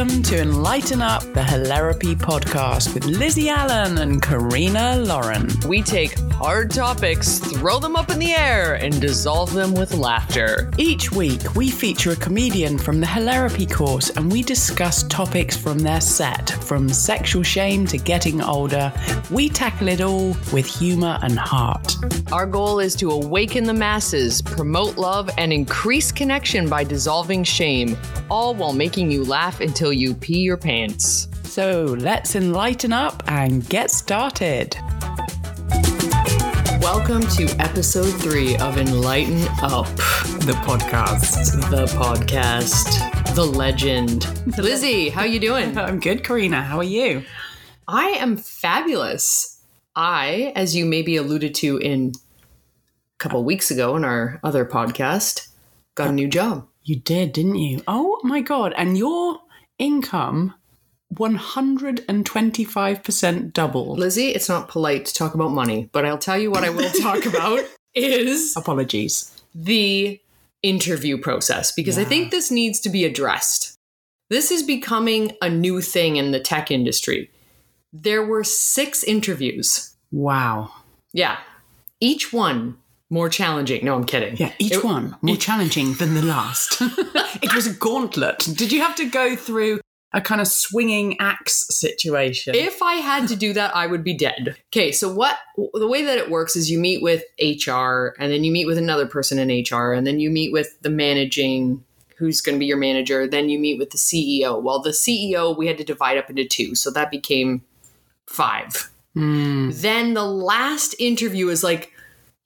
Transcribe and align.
Welcome 0.00 0.22
to 0.22 0.40
Enlighten 0.40 1.02
Up, 1.02 1.20
the 1.34 1.42
Hilarapy 1.42 2.14
podcast 2.14 2.94
with 2.94 3.04
Lizzie 3.04 3.50
Allen 3.50 3.98
and 3.98 4.22
Karina 4.22 4.96
Lauren. 4.96 5.50
We 5.68 5.82
take 5.82 6.18
hard 6.30 6.70
topics, 6.70 7.38
throw 7.38 7.78
them 7.78 7.96
up 7.96 8.08
in 8.08 8.18
the 8.18 8.32
air, 8.32 8.76
and 8.76 8.98
dissolve 8.98 9.52
them 9.52 9.74
with 9.74 9.92
laughter. 9.92 10.70
Each 10.78 11.12
week, 11.12 11.54
we 11.54 11.70
feature 11.70 12.12
a 12.12 12.16
comedian 12.16 12.78
from 12.78 12.98
the 12.98 13.06
Hilarapy 13.06 13.70
course 13.70 14.08
and 14.08 14.32
we 14.32 14.42
discuss 14.42 15.02
topics 15.02 15.54
from 15.54 15.78
their 15.80 16.00
set, 16.00 16.48
from 16.48 16.88
sexual 16.88 17.42
shame 17.42 17.86
to 17.88 17.98
getting 17.98 18.40
older. 18.40 18.90
We 19.30 19.50
tackle 19.50 19.88
it 19.88 20.00
all 20.00 20.34
with 20.50 20.64
humor 20.64 21.18
and 21.20 21.38
heart. 21.38 21.94
Our 22.32 22.46
goal 22.46 22.80
is 22.80 22.94
to 22.96 23.10
awaken 23.10 23.64
the 23.64 23.74
masses, 23.74 24.40
promote 24.40 24.96
love, 24.96 25.28
and 25.36 25.52
increase 25.52 26.10
connection 26.10 26.70
by 26.70 26.84
dissolving 26.84 27.44
shame, 27.44 27.98
all 28.30 28.54
while 28.54 28.72
making 28.72 29.10
you 29.10 29.24
laugh 29.24 29.60
until 29.60 29.89
you 29.92 30.14
pee 30.14 30.40
your 30.40 30.56
pants. 30.56 31.28
So 31.44 31.96
let's 31.98 32.36
enlighten 32.36 32.92
up 32.92 33.22
and 33.26 33.68
get 33.68 33.90
started. 33.90 34.76
Welcome 36.80 37.22
to 37.22 37.44
episode 37.58 38.10
three 38.20 38.56
of 38.56 38.78
Enlighten 38.78 39.42
Up, 39.62 39.86
The 40.46 40.54
podcast. 40.64 41.70
the 41.70 41.86
podcast, 41.98 43.34
the 43.34 43.44
legend. 43.44 44.26
Lizzie, 44.58 45.08
how 45.10 45.22
are 45.22 45.26
you 45.26 45.38
doing? 45.40 45.76
I'm 45.78 46.00
good, 46.00 46.24
Karina. 46.24 46.62
How 46.62 46.78
are 46.78 46.84
you? 46.84 47.24
I 47.86 48.10
am 48.10 48.36
fabulous. 48.36 49.62
I, 49.94 50.52
as 50.56 50.74
you 50.76 50.86
maybe 50.86 51.16
alluded 51.16 51.54
to 51.56 51.76
in 51.78 52.12
a 52.16 53.18
couple 53.18 53.42
weeks 53.44 53.70
ago 53.70 53.96
in 53.96 54.04
our 54.04 54.40
other 54.42 54.64
podcast, 54.64 55.48
got 55.94 56.08
a 56.10 56.12
new 56.12 56.28
job. 56.28 56.66
You 56.82 56.96
did, 56.96 57.32
didn't 57.32 57.56
you? 57.56 57.82
Oh 57.86 58.20
my 58.22 58.40
God. 58.40 58.72
And 58.76 58.96
your 58.96 59.40
income 59.80 60.54
125% 61.14 63.52
doubled. 63.52 63.98
Lizzie, 63.98 64.28
it's 64.28 64.48
not 64.48 64.68
polite 64.68 65.06
to 65.06 65.14
talk 65.14 65.34
about 65.34 65.50
money, 65.50 65.88
but 65.90 66.06
I'll 66.06 66.18
tell 66.18 66.38
you 66.38 66.52
what 66.52 66.62
I 66.62 66.70
will 66.70 66.90
talk 66.90 67.26
about 67.32 67.58
is 67.94 68.56
Apologies. 68.56 69.42
the 69.52 70.20
interview 70.62 71.18
process 71.18 71.72
because 71.72 71.98
I 71.98 72.04
think 72.04 72.30
this 72.30 72.52
needs 72.52 72.78
to 72.80 72.88
be 72.90 73.04
addressed. 73.04 73.74
This 74.28 74.52
is 74.52 74.62
becoming 74.62 75.32
a 75.42 75.48
new 75.48 75.80
thing 75.80 76.14
in 76.16 76.30
the 76.30 76.38
tech 76.38 76.70
industry. 76.70 77.28
There 77.92 78.24
were 78.24 78.44
six 78.44 79.02
interviews. 79.02 79.96
Wow. 80.12 80.70
Yeah. 81.12 81.38
Each 81.98 82.32
one 82.32 82.76
more 83.10 83.28
challenging. 83.28 83.84
No, 83.84 83.94
I'm 83.96 84.04
kidding. 84.04 84.36
Yeah, 84.36 84.52
each 84.58 84.72
It- 84.72 84.84
one 84.84 85.16
more 85.20 85.36
challenging 85.36 85.94
than 85.94 86.14
the 86.14 86.22
last. 86.22 86.80
it 87.42 87.54
was 87.54 87.66
a 87.66 87.74
gauntlet. 87.74 88.38
Did 88.54 88.72
you 88.72 88.80
have 88.80 88.94
to 88.96 89.10
go 89.10 89.34
through 89.36 89.80
a 90.12 90.20
kind 90.20 90.40
of 90.40 90.46
swinging 90.48 91.16
axe 91.20 91.66
situation? 91.68 92.54
If 92.54 92.80
I 92.82 92.94
had 92.94 93.28
to 93.28 93.36
do 93.36 93.52
that, 93.52 93.74
I 93.76 93.86
would 93.86 94.04
be 94.04 94.14
dead. 94.14 94.56
Okay, 94.72 94.92
so 94.92 95.12
what 95.12 95.36
the 95.74 95.88
way 95.88 96.04
that 96.04 96.18
it 96.18 96.30
works 96.30 96.56
is 96.56 96.70
you 96.70 96.78
meet 96.78 97.02
with 97.02 97.24
HR 97.40 98.14
and 98.18 98.32
then 98.32 98.44
you 98.44 98.52
meet 98.52 98.66
with 98.66 98.78
another 98.78 99.06
person 99.06 99.38
in 99.38 99.64
HR 99.64 99.92
and 99.92 100.06
then 100.06 100.20
you 100.20 100.30
meet 100.30 100.52
with 100.52 100.80
the 100.82 100.90
managing 100.90 101.84
who's 102.16 102.40
going 102.42 102.54
to 102.54 102.60
be 102.60 102.66
your 102.66 102.76
manager, 102.76 103.26
then 103.26 103.48
you 103.48 103.58
meet 103.58 103.78
with 103.78 103.90
the 103.90 103.96
CEO. 103.98 104.60
Well, 104.62 104.80
the 104.80 104.90
CEO 104.90 105.56
we 105.56 105.66
had 105.66 105.78
to 105.78 105.84
divide 105.84 106.18
up 106.18 106.28
into 106.28 106.44
two, 106.44 106.74
so 106.74 106.90
that 106.90 107.10
became 107.10 107.62
5. 108.26 108.90
Hmm. 109.14 109.70
Then 109.72 110.12
the 110.14 110.24
last 110.24 110.94
interview 110.98 111.48
is 111.48 111.64
like 111.64 111.92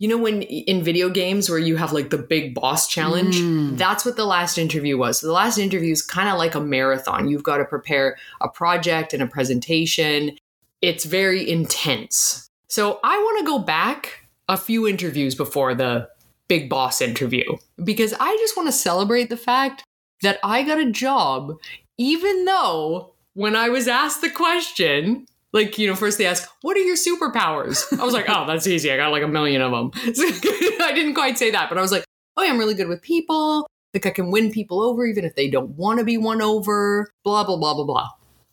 you 0.05 0.11
know 0.11 0.19
when 0.19 0.43
in 0.43 0.83
video 0.85 1.09
games 1.09 1.49
where 1.49 1.59
you 1.59 1.77
have 1.77 1.93
like 1.95 2.11
the 2.11 2.19
big 2.19 2.55
boss 2.55 2.87
challenge 2.87 3.37
Mm. 3.37 3.79
that's 3.79 4.05
what 4.05 4.17
the 4.17 4.27
last 4.27 4.59
interview 4.59 4.99
was. 4.99 5.21
So 5.21 5.27
the 5.29 5.33
last 5.33 5.57
interview 5.57 5.93
is 5.93 6.03
kind 6.03 6.29
of 6.29 6.37
like 6.37 6.55
a 6.55 6.61
marathon. 6.61 7.27
You've 7.31 7.43
got 7.51 7.57
to 7.57 7.65
prepare 7.65 8.19
a 8.43 8.49
project 8.51 9.15
and 9.15 9.23
a 9.23 9.27
presentation. 9.27 10.37
It's 10.83 11.07
very 11.07 11.49
intense. 11.57 12.51
So 12.69 13.01
i 13.03 13.17
want 13.17 13.39
to 13.39 13.47
go 13.47 13.59
back 13.61 14.29
a 14.47 14.59
few 14.59 14.87
interviews 14.87 15.35
before 15.35 15.75
the 15.75 16.07
big 16.49 16.69
boss 16.69 17.01
interview 17.01 17.49
because 17.83 18.13
i 18.21 18.31
just 18.43 18.55
want 18.59 18.69
to 18.69 18.73
celebrate 18.89 19.31
the 19.31 19.39
fact 19.51 19.83
that 20.21 20.39
i 20.45 20.63
got 20.63 20.79
a 20.79 20.91
job 20.91 21.53
even 21.97 22.45
though 22.45 23.15
when 23.33 23.57
i 23.57 23.71
was 23.71 23.89
asked 23.89 24.21
the 24.21 24.29
question 24.45 25.25
like 25.55 25.79
you 25.79 25.87
know 25.87 25.95
first 25.95 26.19
they 26.19 26.27
ask 26.27 26.47
what 26.61 26.77
are 26.77 26.81
your 26.81 26.97
superpowers? 26.97 27.99
I 27.99 28.05
was 28.05 28.13
like 28.13 28.27
oh 28.29 28.45
that's 28.47 28.67
easy. 28.67 28.93
I 28.93 28.99
got 28.99 29.13
like 29.13 29.23
a 29.23 29.29
million 29.29 29.63
of 29.63 29.71
them 29.73 29.91
i 30.05 30.93
didn't 30.95 31.15
quite 31.15 31.39
say 31.39 31.51
that 31.53 31.71
but 31.71 31.79
i 31.79 31.81
was 31.81 31.93
like 31.93 32.05
oh 32.37 32.43
yeah, 32.43 32.51
i'm 32.51 32.59
really 32.59 32.75
good 32.75 32.89
with 32.89 33.01
people. 33.01 33.67
Like 33.95 34.05
i 34.05 34.11
can 34.11 34.31
win 34.31 34.51
people 34.51 34.83
over 34.83 35.07
even 35.07 35.25
if 35.25 35.37
they 35.37 35.49
don't 35.49 35.71
want 35.71 36.01
to 36.01 36.05
be 36.05 36.19
won 36.19 36.43
over. 36.43 37.09
Blah 37.23 37.45
blah 37.45 37.57
blah 37.57 37.73
blah 37.73 37.85
blah. 37.85 38.11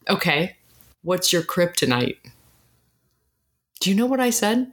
Okay 0.08 0.56
what's 1.02 1.34
your 1.34 1.42
kryptonite? 1.42 2.18
Do 3.82 3.90
you 3.90 3.96
know 3.96 4.06
what 4.06 4.20
i 4.20 4.30
said? 4.30 4.72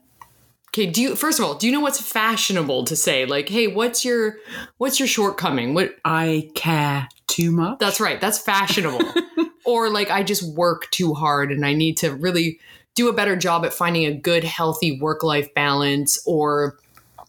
Okay 0.69 0.85
do 0.85 1.01
you 1.01 1.17
first 1.17 1.39
of 1.39 1.47
all 1.47 1.55
do 1.55 1.67
you 1.67 1.73
know 1.73 1.81
what's 1.81 2.01
fashionable 2.01 2.85
to 2.85 2.95
say? 2.95 3.25
Like 3.25 3.49
hey 3.49 3.67
what's 3.67 4.05
your 4.05 4.37
what's 4.77 5.01
your 5.01 5.09
shortcoming? 5.09 5.73
What 5.73 5.97
I 6.05 6.51
care 6.55 7.09
too 7.27 7.51
much. 7.51 7.79
that's 7.79 8.01
right. 8.01 8.21
That's 8.21 8.39
fashionable. 8.39 9.01
or 9.69 9.91
like 9.91 10.11
I 10.11 10.23
just 10.23 10.43
work 10.57 10.91
too 10.91 11.13
hard 11.13 11.53
and 11.53 11.67
I 11.67 11.75
need 11.75 11.99
to 11.99 12.15
really 12.15 12.59
do 12.95 13.09
a 13.09 13.13
better 13.13 13.37
job 13.37 13.67
at 13.67 13.75
finding 13.75 14.07
a 14.07 14.15
good, 14.15 14.43
healthy 14.43 14.99
work 14.99 15.23
life 15.23 15.53
balance. 15.55 16.19
Or, 16.27 16.79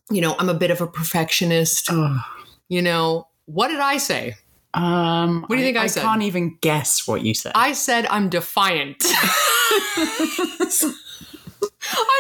you 0.09 0.21
know, 0.21 0.35
I'm 0.39 0.47
a 0.49 0.53
bit 0.53 0.71
of 0.71 0.79
a 0.81 0.87
perfectionist. 0.87 1.91
Ugh. 1.91 2.17
You 2.71 2.83
know, 2.83 3.27
what 3.47 3.69
did 3.69 3.79
I 3.79 3.97
say? 3.97 4.35
Um, 4.75 5.41
What 5.47 5.55
do 5.55 5.57
you 5.57 5.63
think 5.65 5.77
I 5.77 5.85
I 5.85 5.87
said? 5.87 6.03
can't 6.03 6.21
even 6.21 6.55
guess 6.61 7.07
what 7.07 7.23
you 7.23 7.33
said. 7.33 7.53
I 7.55 7.73
said 7.73 8.05
I'm 8.11 8.29
defiant. 8.29 9.03
I'm 9.97 10.05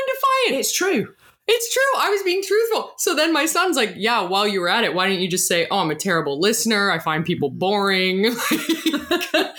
defiant. 0.07 0.59
it's 0.59 0.75
true. 0.75 1.13
It's 1.51 1.73
true. 1.73 1.81
I 1.97 2.09
was 2.09 2.21
being 2.21 2.43
truthful. 2.43 2.93
So 2.97 3.15
then 3.15 3.33
my 3.33 3.47
son's 3.47 3.75
like, 3.75 3.93
Yeah, 3.95 4.21
while 4.21 4.47
you 4.47 4.61
were 4.61 4.69
at 4.69 4.83
it, 4.83 4.93
why 4.93 5.07
don't 5.07 5.19
you 5.19 5.27
just 5.27 5.47
say, 5.47 5.65
Oh, 5.71 5.79
I'm 5.79 5.89
a 5.89 5.95
terrible 5.95 6.39
listener. 6.39 6.91
I 6.91 6.99
find 6.99 7.25
people 7.25 7.49
mm-hmm. 7.49 7.57
boring. 7.57 8.25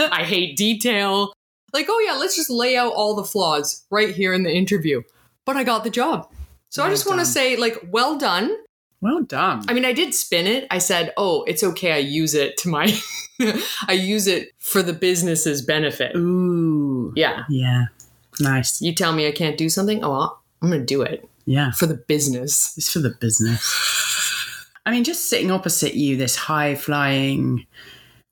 I 0.13 0.23
hate 0.25 0.57
detail. 0.57 1.33
Like, 1.73 1.87
oh, 1.89 1.99
yeah, 2.07 2.15
let's 2.15 2.37
just 2.37 2.51
lay 2.51 2.77
out 2.77 2.93
all 2.93 3.15
the 3.17 3.25
flaws 3.25 3.85
right 3.91 4.15
here 4.15 4.33
in 4.33 4.45
the 4.45 4.53
interview. 4.53 5.03
But 5.45 5.57
I 5.57 5.65
got 5.65 5.83
the 5.83 5.91
job. 5.91 6.31
So 6.69 6.85
I 6.85 6.91
just 6.91 7.09
want 7.09 7.19
to 7.19 7.27
say, 7.27 7.57
like, 7.57 7.89
well 7.91 8.17
done. 8.17 8.57
Well 9.01 9.23
done. 9.23 9.65
I 9.69 9.73
mean, 9.73 9.85
I 9.85 9.93
did 9.93 10.15
spin 10.15 10.47
it. 10.47 10.69
I 10.71 10.79
said, 10.79 11.13
oh, 11.17 11.43
it's 11.45 11.65
okay. 11.65 11.93
I 11.93 11.99
use 11.99 12.35
it 12.35 12.57
to 12.59 12.69
my, 12.69 12.97
I 13.89 13.93
use 13.93 14.29
it 14.29 14.51
for 14.59 14.83
the 14.83 14.93
business's 14.93 15.63
benefit. 15.63 16.15
Ooh. 16.15 17.13
Yeah. 17.17 17.45
Yeah. 17.49 17.87
Nice. 18.39 18.81
You 18.81 18.95
tell 18.95 19.13
me 19.13 19.27
I 19.27 19.33
can't 19.33 19.59
do 19.59 19.69
something. 19.69 20.05
Oh, 20.05 20.11
well, 20.11 20.43
I'm 20.63 20.69
going 20.69 20.81
to 20.81 20.87
do 20.87 21.03
it 21.03 21.30
Yeah. 21.51 21.73
for 21.73 21.87
the 21.87 21.97
business. 21.97 22.75
It's 22.77 22.93
for 22.93 23.01
the 23.01 23.11
business. 23.11 23.67
I 24.87 24.93
mean, 24.93 25.03
just 25.03 25.29
sitting 25.29 25.51
opposite 25.51 25.95
you, 25.95 26.17
this 26.17 26.37
high 26.37 26.77
flying, 26.77 27.67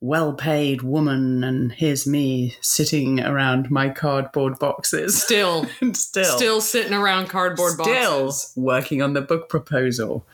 well 0.01 0.33
paid 0.33 0.83
woman, 0.83 1.43
and 1.43 1.73
here's 1.73 2.07
me 2.07 2.55
sitting 2.61 3.19
around 3.21 3.73
my 3.73 3.89
cardboard 3.89 4.61
boxes. 4.61 5.21
Still, 5.21 5.67
still, 5.95 6.37
still 6.37 6.61
sitting 6.61 6.95
around 6.95 7.29
cardboard 7.29 7.73
still 7.73 7.87
boxes. 7.87 8.43
Still 8.43 8.63
working 8.63 9.03
on 9.03 9.15
the 9.15 9.21
book 9.21 9.49
proposal. 9.49 10.25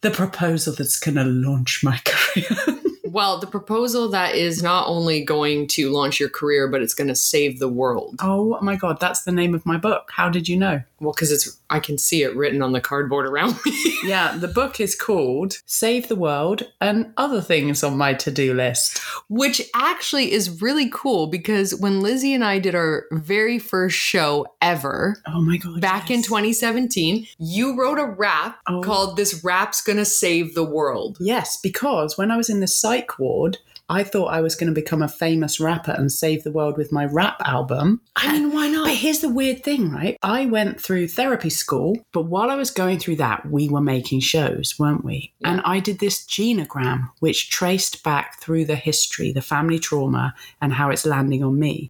The 0.00 0.10
proposal 0.10 0.74
that's 0.74 0.98
going 0.98 1.14
to 1.14 1.24
launch 1.24 1.82
my 1.84 2.00
career. 2.04 2.80
Well, 3.04 3.38
the 3.38 3.46
proposal 3.46 4.08
that 4.08 4.34
is 4.34 4.60
not 4.60 4.88
only 4.88 5.24
going 5.24 5.68
to 5.68 5.88
launch 5.88 6.18
your 6.18 6.28
career, 6.28 6.66
but 6.66 6.82
it's 6.82 6.94
going 6.94 7.06
to 7.06 7.14
save 7.14 7.60
the 7.60 7.68
world. 7.68 8.16
oh 8.20 8.58
my 8.60 8.74
God, 8.74 8.98
that's 8.98 9.22
the 9.22 9.30
name 9.30 9.54
of 9.54 9.64
my 9.64 9.76
book. 9.76 10.10
How 10.12 10.28
did 10.28 10.48
you 10.48 10.56
know? 10.56 10.82
Well, 11.04 11.12
because 11.12 11.30
it's 11.32 11.58
I 11.70 11.80
can 11.80 11.98
see 11.98 12.22
it 12.22 12.34
written 12.36 12.62
on 12.62 12.72
the 12.72 12.80
cardboard 12.80 13.26
around 13.26 13.56
me. 13.64 13.72
Yeah, 14.04 14.36
the 14.36 14.48
book 14.48 14.80
is 14.80 14.94
called 14.94 15.54
Save 15.64 16.08
the 16.08 16.16
World 16.16 16.62
and 16.80 17.12
Other 17.16 17.40
Things 17.40 17.82
on 17.82 17.96
My 17.96 18.12
To 18.14 18.30
Do 18.30 18.52
List. 18.52 18.98
Which 19.28 19.62
actually 19.74 20.30
is 20.32 20.60
really 20.60 20.90
cool 20.92 21.26
because 21.26 21.74
when 21.74 22.00
Lizzie 22.00 22.34
and 22.34 22.44
I 22.44 22.58
did 22.58 22.74
our 22.74 23.06
very 23.12 23.58
first 23.58 23.96
show 23.96 24.46
ever 24.60 25.16
Oh 25.26 25.40
my 25.40 25.56
God. 25.56 25.80
back 25.80 26.10
in 26.10 26.22
2017, 26.22 27.26
you 27.38 27.78
wrote 27.78 27.98
a 27.98 28.04
rap 28.06 28.58
Oh. 28.68 28.80
called 28.82 29.16
This 29.16 29.42
Rap's 29.42 29.80
Gonna 29.80 30.04
Save 30.04 30.54
the 30.54 30.64
World. 30.64 31.16
Yes, 31.20 31.58
because 31.62 32.18
when 32.18 32.30
I 32.30 32.36
was 32.36 32.50
in 32.50 32.60
the 32.60 32.66
psych 32.66 33.18
ward, 33.18 33.58
I 33.86 34.02
thought 34.02 34.28
I 34.32 34.40
was 34.40 34.54
going 34.54 34.68
to 34.74 34.80
become 34.80 35.02
a 35.02 35.08
famous 35.08 35.60
rapper 35.60 35.90
and 35.92 36.10
save 36.10 36.42
the 36.42 36.50
world 36.50 36.78
with 36.78 36.90
my 36.90 37.04
rap 37.04 37.36
album. 37.44 38.00
I 38.16 38.32
mean, 38.32 38.50
why 38.50 38.68
not? 38.68 38.86
But 38.86 38.94
here's 38.94 39.18
the 39.20 39.28
weird 39.28 39.62
thing, 39.62 39.90
right? 39.92 40.16
I 40.22 40.46
went 40.46 40.80
through 40.80 40.93
therapy 41.06 41.50
school, 41.50 41.96
but 42.12 42.22
while 42.22 42.50
I 42.50 42.56
was 42.56 42.70
going 42.70 42.98
through 42.98 43.16
that, 43.16 43.50
we 43.50 43.68
were 43.68 43.80
making 43.80 44.20
shows, 44.20 44.74
weren't 44.78 45.04
we? 45.04 45.32
Yeah. 45.40 45.50
And 45.50 45.62
I 45.64 45.80
did 45.80 45.98
this 45.98 46.24
genogram, 46.26 47.10
which 47.20 47.50
traced 47.50 48.02
back 48.02 48.40
through 48.40 48.64
the 48.64 48.76
history, 48.76 49.32
the 49.32 49.42
family 49.42 49.78
trauma, 49.78 50.34
and 50.60 50.72
how 50.72 50.90
it's 50.90 51.06
landing 51.06 51.42
on 51.42 51.58
me. 51.58 51.88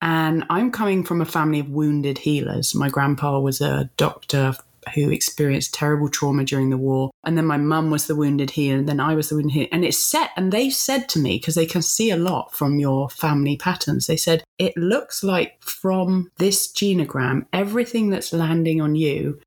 And 0.00 0.44
I'm 0.50 0.72
coming 0.72 1.04
from 1.04 1.20
a 1.20 1.24
family 1.24 1.60
of 1.60 1.70
wounded 1.70 2.18
healers. 2.18 2.74
My 2.74 2.88
grandpa 2.88 3.38
was 3.38 3.60
a 3.60 3.88
doctor 3.96 4.54
who 4.94 5.10
experienced 5.10 5.74
terrible 5.74 6.08
trauma 6.08 6.44
during 6.44 6.70
the 6.70 6.76
war. 6.76 7.10
And 7.24 7.36
then 7.36 7.46
my 7.46 7.56
mum 7.56 7.90
was 7.90 8.06
the 8.06 8.16
wounded 8.16 8.50
healer, 8.50 8.78
and 8.78 8.88
then 8.88 9.00
I 9.00 9.14
was 9.14 9.28
the 9.28 9.36
wounded 9.36 9.54
healer. 9.54 9.68
And 9.72 9.84
it's 9.84 10.02
set, 10.02 10.30
and 10.36 10.52
they 10.52 10.70
said 10.70 11.08
to 11.10 11.18
me, 11.18 11.38
because 11.38 11.54
they 11.54 11.66
can 11.66 11.82
see 11.82 12.10
a 12.10 12.16
lot 12.16 12.54
from 12.54 12.78
your 12.78 13.08
family 13.10 13.56
patterns, 13.56 14.06
they 14.06 14.16
said, 14.16 14.44
it 14.58 14.76
looks 14.76 15.22
like 15.22 15.62
from 15.62 16.30
this 16.38 16.72
genogram, 16.72 17.46
everything 17.52 18.10
that's 18.10 18.32
landing 18.32 18.80
on 18.80 18.94
you 18.94 19.40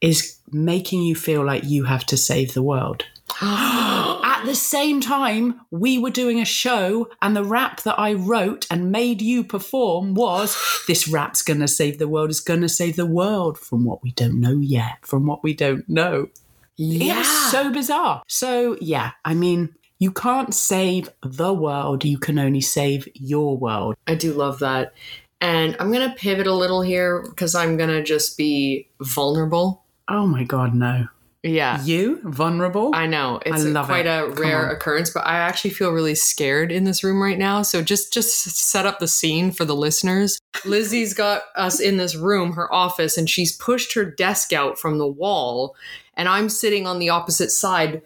is 0.00 0.38
making 0.50 1.02
you 1.02 1.14
feel 1.14 1.44
like 1.44 1.64
you 1.64 1.84
have 1.84 2.04
to 2.06 2.16
save 2.16 2.54
the 2.54 2.62
world. 2.62 3.04
Oh 3.44 4.11
At 4.42 4.48
the 4.48 4.54
same 4.56 5.00
time, 5.00 5.60
we 5.70 5.98
were 5.98 6.10
doing 6.10 6.40
a 6.40 6.44
show, 6.44 7.08
and 7.22 7.36
the 7.36 7.44
rap 7.44 7.82
that 7.82 7.96
I 7.96 8.14
wrote 8.14 8.66
and 8.72 8.90
made 8.90 9.22
you 9.22 9.44
perform 9.44 10.14
was 10.14 10.56
this 10.88 11.06
rap's 11.06 11.42
gonna 11.42 11.68
save 11.68 11.98
the 12.00 12.08
world, 12.08 12.30
is 12.30 12.40
gonna 12.40 12.68
save 12.68 12.96
the 12.96 13.06
world 13.06 13.56
from 13.56 13.84
what 13.84 14.02
we 14.02 14.10
don't 14.10 14.40
know 14.40 14.58
yet, 14.58 14.98
from 15.02 15.26
what 15.26 15.44
we 15.44 15.54
don't 15.54 15.88
know. 15.88 16.28
It 16.76 17.16
was 17.16 17.52
so 17.52 17.70
bizarre. 17.70 18.24
So, 18.26 18.76
yeah, 18.80 19.12
I 19.24 19.34
mean, 19.34 19.76
you 20.00 20.10
can't 20.10 20.52
save 20.52 21.08
the 21.22 21.54
world, 21.54 22.04
you 22.04 22.18
can 22.18 22.36
only 22.36 22.62
save 22.62 23.06
your 23.14 23.56
world. 23.56 23.94
I 24.08 24.16
do 24.16 24.32
love 24.32 24.58
that. 24.58 24.92
And 25.40 25.76
I'm 25.78 25.92
going 25.92 26.10
to 26.10 26.16
pivot 26.16 26.48
a 26.48 26.52
little 26.52 26.82
here 26.82 27.22
because 27.22 27.54
I'm 27.54 27.76
going 27.76 27.90
to 27.90 28.02
just 28.02 28.36
be 28.36 28.88
vulnerable. 29.00 29.84
Oh 30.08 30.26
my 30.26 30.42
God, 30.42 30.74
no. 30.74 31.06
Yeah. 31.42 31.82
You, 31.82 32.20
vulnerable? 32.22 32.92
I 32.94 33.06
know 33.06 33.40
it's 33.44 33.64
I 33.64 33.68
love 33.68 33.86
quite 33.86 34.06
it. 34.06 34.08
a 34.08 34.32
Come 34.32 34.42
rare 34.42 34.68
on. 34.68 34.74
occurrence, 34.76 35.10
but 35.10 35.26
I 35.26 35.38
actually 35.38 35.70
feel 35.70 35.90
really 35.90 36.14
scared 36.14 36.70
in 36.70 36.84
this 36.84 37.02
room 37.02 37.20
right 37.20 37.38
now. 37.38 37.62
So 37.62 37.82
just 37.82 38.12
just 38.12 38.42
set 38.44 38.86
up 38.86 39.00
the 39.00 39.08
scene 39.08 39.50
for 39.50 39.64
the 39.64 39.74
listeners. 39.74 40.38
Lizzie's 40.64 41.14
got 41.14 41.42
us 41.56 41.80
in 41.80 41.96
this 41.96 42.14
room, 42.14 42.52
her 42.52 42.72
office, 42.72 43.18
and 43.18 43.28
she's 43.28 43.56
pushed 43.56 43.94
her 43.94 44.04
desk 44.04 44.52
out 44.52 44.78
from 44.78 44.98
the 44.98 45.06
wall, 45.06 45.74
and 46.16 46.28
I'm 46.28 46.48
sitting 46.48 46.86
on 46.86 47.00
the 47.00 47.08
opposite 47.08 47.50
side. 47.50 48.02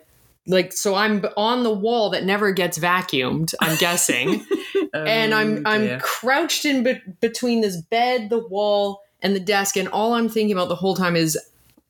Like 0.49 0.73
so, 0.73 0.94
I'm 0.94 1.23
on 1.37 1.62
the 1.65 1.75
wall 1.75 2.09
that 2.11 2.25
never 2.25 2.53
gets 2.53 2.79
vacuumed. 2.79 3.53
I'm 3.61 3.77
guessing, 3.81 4.47
oh, 4.94 5.03
and 5.05 5.35
I'm 5.35 5.59
Oh, 5.59 5.62
I'm 5.71 5.81
dear. 5.83 5.99
crouched 6.00 6.65
in 6.65 6.85
be- 6.85 7.03
between 7.21 7.61
this 7.61 7.77
bed, 7.83 8.31
the 8.31 8.38
wall, 8.38 9.03
and 9.21 9.35
the 9.37 9.41
desk, 9.41 9.77
and 9.77 9.88
all 9.88 10.15
I'm 10.15 10.29
thinking 10.31 10.53
about 10.56 10.69
the 10.69 10.77
whole 10.77 10.94
time 10.94 11.17
is, 11.17 11.37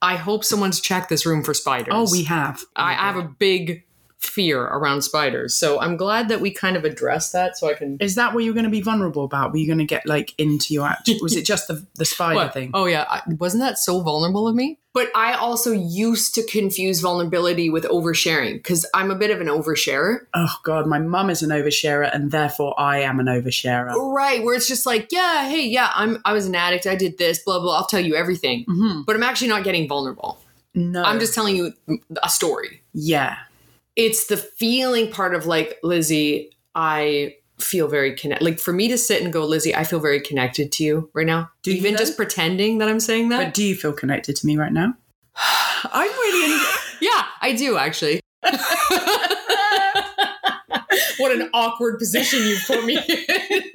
I 0.02 0.16
hope 0.16 0.44
someone's 0.44 0.80
checked 0.80 1.08
this 1.08 1.24
room 1.24 1.42
for 1.42 1.54
spiders. 1.54 1.92
Oh, 1.94 2.06
we 2.10 2.24
have. 2.24 2.62
I, 2.74 2.92
I 2.92 2.94
have 2.94 3.16
a 3.16 3.22
big 3.22 3.84
fear 4.18 4.60
around 4.62 5.02
spiders. 5.02 5.54
So 5.54 5.80
I'm 5.80 5.96
glad 5.96 6.28
that 6.28 6.40
we 6.40 6.50
kind 6.50 6.76
of 6.76 6.84
addressed 6.84 7.32
that 7.32 7.56
so 7.56 7.68
I 7.70 7.74
can. 7.74 7.96
Is 8.00 8.14
that 8.16 8.34
what 8.34 8.44
you're 8.44 8.54
going 8.54 8.64
to 8.64 8.70
be 8.70 8.80
vulnerable 8.80 9.24
about? 9.24 9.52
Were 9.52 9.58
you 9.58 9.66
going 9.66 9.78
to 9.78 9.84
get 9.84 10.06
like 10.06 10.34
into 10.38 10.74
your 10.74 10.86
act? 10.86 11.08
Was 11.20 11.36
it 11.36 11.44
just 11.44 11.68
the 11.68 11.86
the 11.94 12.04
spider 12.04 12.36
What? 12.36 12.52
thing? 12.54 12.70
Oh, 12.74 12.86
yeah. 12.86 13.04
I, 13.08 13.22
wasn't 13.38 13.62
that 13.62 13.78
so 13.78 14.00
vulnerable 14.00 14.48
of 14.48 14.54
me? 14.54 14.78
But 14.94 15.10
I 15.14 15.34
also 15.34 15.72
used 15.72 16.34
to 16.36 16.42
confuse 16.46 17.00
vulnerability 17.00 17.68
with 17.68 17.84
oversharing 17.84 18.54
because 18.54 18.86
I'm 18.94 19.10
a 19.10 19.14
bit 19.14 19.30
of 19.30 19.42
an 19.42 19.46
oversharer. 19.48 20.20
Oh 20.34 20.54
God, 20.64 20.86
my 20.86 20.98
mum 20.98 21.28
is 21.28 21.42
an 21.42 21.50
oversharer, 21.50 22.10
and 22.14 22.30
therefore 22.30 22.74
I 22.80 23.00
am 23.00 23.20
an 23.20 23.26
oversharer. 23.26 23.94
Right. 23.94 24.42
Where 24.42 24.54
it's 24.54 24.66
just 24.66 24.86
like, 24.86 25.08
yeah, 25.12 25.46
hey, 25.48 25.66
yeah, 25.66 25.90
I'm, 25.94 26.22
I 26.24 26.32
was 26.32 26.46
an 26.46 26.54
addict. 26.54 26.86
I 26.86 26.96
did 26.96 27.18
this, 27.18 27.40
blah, 27.40 27.60
blah. 27.60 27.76
I'll 27.76 27.86
tell 27.86 28.00
you 28.00 28.14
everything. 28.16 28.64
hmm 28.66 29.02
But 29.06 29.16
I'm 29.16 29.22
actually 29.22 29.48
not 29.48 29.64
getting 29.64 29.86
vulnerable. 29.86 30.38
No, 30.74 31.02
I'm 31.02 31.18
just 31.20 31.34
telling 31.34 31.56
you 31.56 31.72
a 32.22 32.28
story. 32.30 32.82
yeah. 32.92 33.36
It's 33.96 34.26
the 34.26 34.36
feeling 34.36 35.10
part 35.10 35.34
of 35.34 35.46
like 35.46 35.78
Lizzie, 35.82 36.50
I 36.74 37.36
feel 37.58 37.88
very 37.88 38.14
connected. 38.14 38.44
Like 38.44 38.58
for 38.60 38.72
me 38.72 38.88
to 38.88 38.98
sit 38.98 39.22
and 39.22 39.32
go, 39.32 39.44
Lizzie, 39.46 39.74
I 39.74 39.84
feel 39.84 39.98
very 40.00 40.20
connected 40.20 40.70
to 40.72 40.84
you 40.84 41.10
right 41.14 41.26
now. 41.26 41.50
Do 41.62 41.70
Even 41.70 41.92
though? 41.94 41.98
just 41.98 42.16
pretending 42.16 42.78
that 42.78 42.88
I'm 42.88 43.00
saying 43.00 43.30
that. 43.30 43.44
But 43.44 43.54
do 43.54 43.64
you 43.64 43.74
feel 43.74 43.92
connected 43.94 44.36
to 44.36 44.46
me 44.46 44.56
right 44.58 44.72
now? 44.72 44.94
I'm 45.84 46.08
really. 46.10 46.52
In- 46.52 46.60
yeah, 47.00 47.24
I 47.40 47.54
do 47.56 47.76
actually. 47.78 48.20
what 51.18 51.32
an 51.32 51.48
awkward 51.54 51.98
position 51.98 52.40
you 52.40 52.56
put 52.66 52.84
me 52.84 52.98
in. 52.98 53.62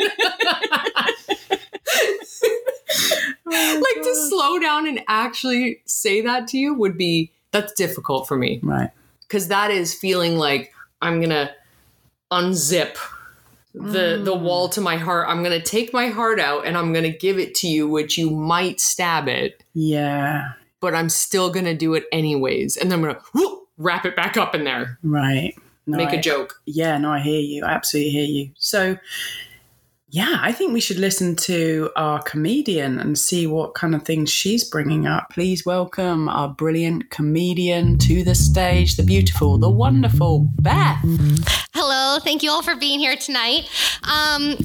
Oh, 3.54 3.82
like 3.96 4.04
to 4.06 4.16
slow 4.30 4.60
down 4.60 4.88
and 4.88 5.02
actually 5.10 5.82
say 5.86 6.22
that 6.22 6.48
to 6.50 6.58
you 6.58 6.74
would 6.74 6.98
be 6.98 7.34
that's 7.52 7.74
difficult 7.74 8.26
for 8.28 8.38
me. 8.38 8.60
right. 8.64 8.90
Because 9.32 9.48
that 9.48 9.72
is 9.72 9.94
feeling 9.94 10.36
like 10.38 10.74
I'm 11.02 11.22
gonna 11.22 11.52
unzip 12.34 12.98
the 13.74 14.20
the 14.22 14.36
Mm. 14.36 14.42
wall 14.42 14.68
to 14.70 14.82
my 14.82 14.98
heart. 14.98 15.28
I'm 15.30 15.42
gonna 15.42 15.62
take 15.62 15.94
my 15.94 16.08
heart 16.08 16.38
out 16.38 16.68
and 16.68 16.78
I'm 16.78 16.92
gonna 16.92 17.16
give 17.18 17.40
it 17.40 17.56
to 17.56 17.68
you, 17.68 17.88
which 17.88 18.18
you 18.18 18.30
might 18.30 18.82
stab 18.82 19.30
it, 19.30 19.64
Yeah. 19.74 20.52
but 20.82 20.94
I'm 20.94 21.08
still 21.08 21.50
gonna 21.50 21.74
do 21.74 21.94
it 21.94 22.04
anyways. 22.12 22.76
And 22.76 22.92
then 22.92 23.00
I'm 23.00 23.06
gonna 23.06 23.22
whoop, 23.34 23.70
wrap 23.78 24.06
it 24.06 24.18
back 24.18 24.36
up 24.36 24.54
in 24.54 24.66
there, 24.66 25.00
Right. 25.02 25.54
No, 25.88 25.98
make 25.98 26.10
I- 26.10 26.16
a 26.16 26.22
joke. 26.22 26.56
Yeah, 26.66 26.98
no, 26.98 27.12
I 27.14 27.22
hear 27.22 27.40
you. 27.40 27.64
I 27.64 27.72
absolutely 27.72 28.12
hear 28.12 28.26
you. 28.26 28.50
So, 28.58 28.98
yeah, 30.14 30.40
I 30.42 30.52
think 30.52 30.74
we 30.74 30.82
should 30.82 31.00
listen 31.00 31.38
to 31.38 31.90
our 31.96 32.22
comedian 32.22 33.00
and 33.00 33.18
see 33.18 33.48
what 33.48 33.76
kind 33.76 33.96
of 33.96 34.04
things 34.04 34.30
she's 34.30 34.62
bringing 34.62 35.08
up. 35.08 35.30
Please 35.30 35.66
welcome 35.66 36.28
our 36.28 36.50
brilliant 36.50 37.12
comedian 37.12 37.98
to 38.00 38.22
the 38.22 38.36
stage, 38.36 38.98
the 38.98 39.04
beautiful, 39.04 39.58
the 39.58 39.70
wonderful 39.70 40.50
Beth. 40.60 41.00
Hello, 41.74 42.20
thank 42.20 42.44
you 42.44 42.52
all 42.52 42.62
for 42.62 42.76
being 42.76 43.00
here 43.00 43.16
tonight. 43.16 43.70
Um, 44.04 44.58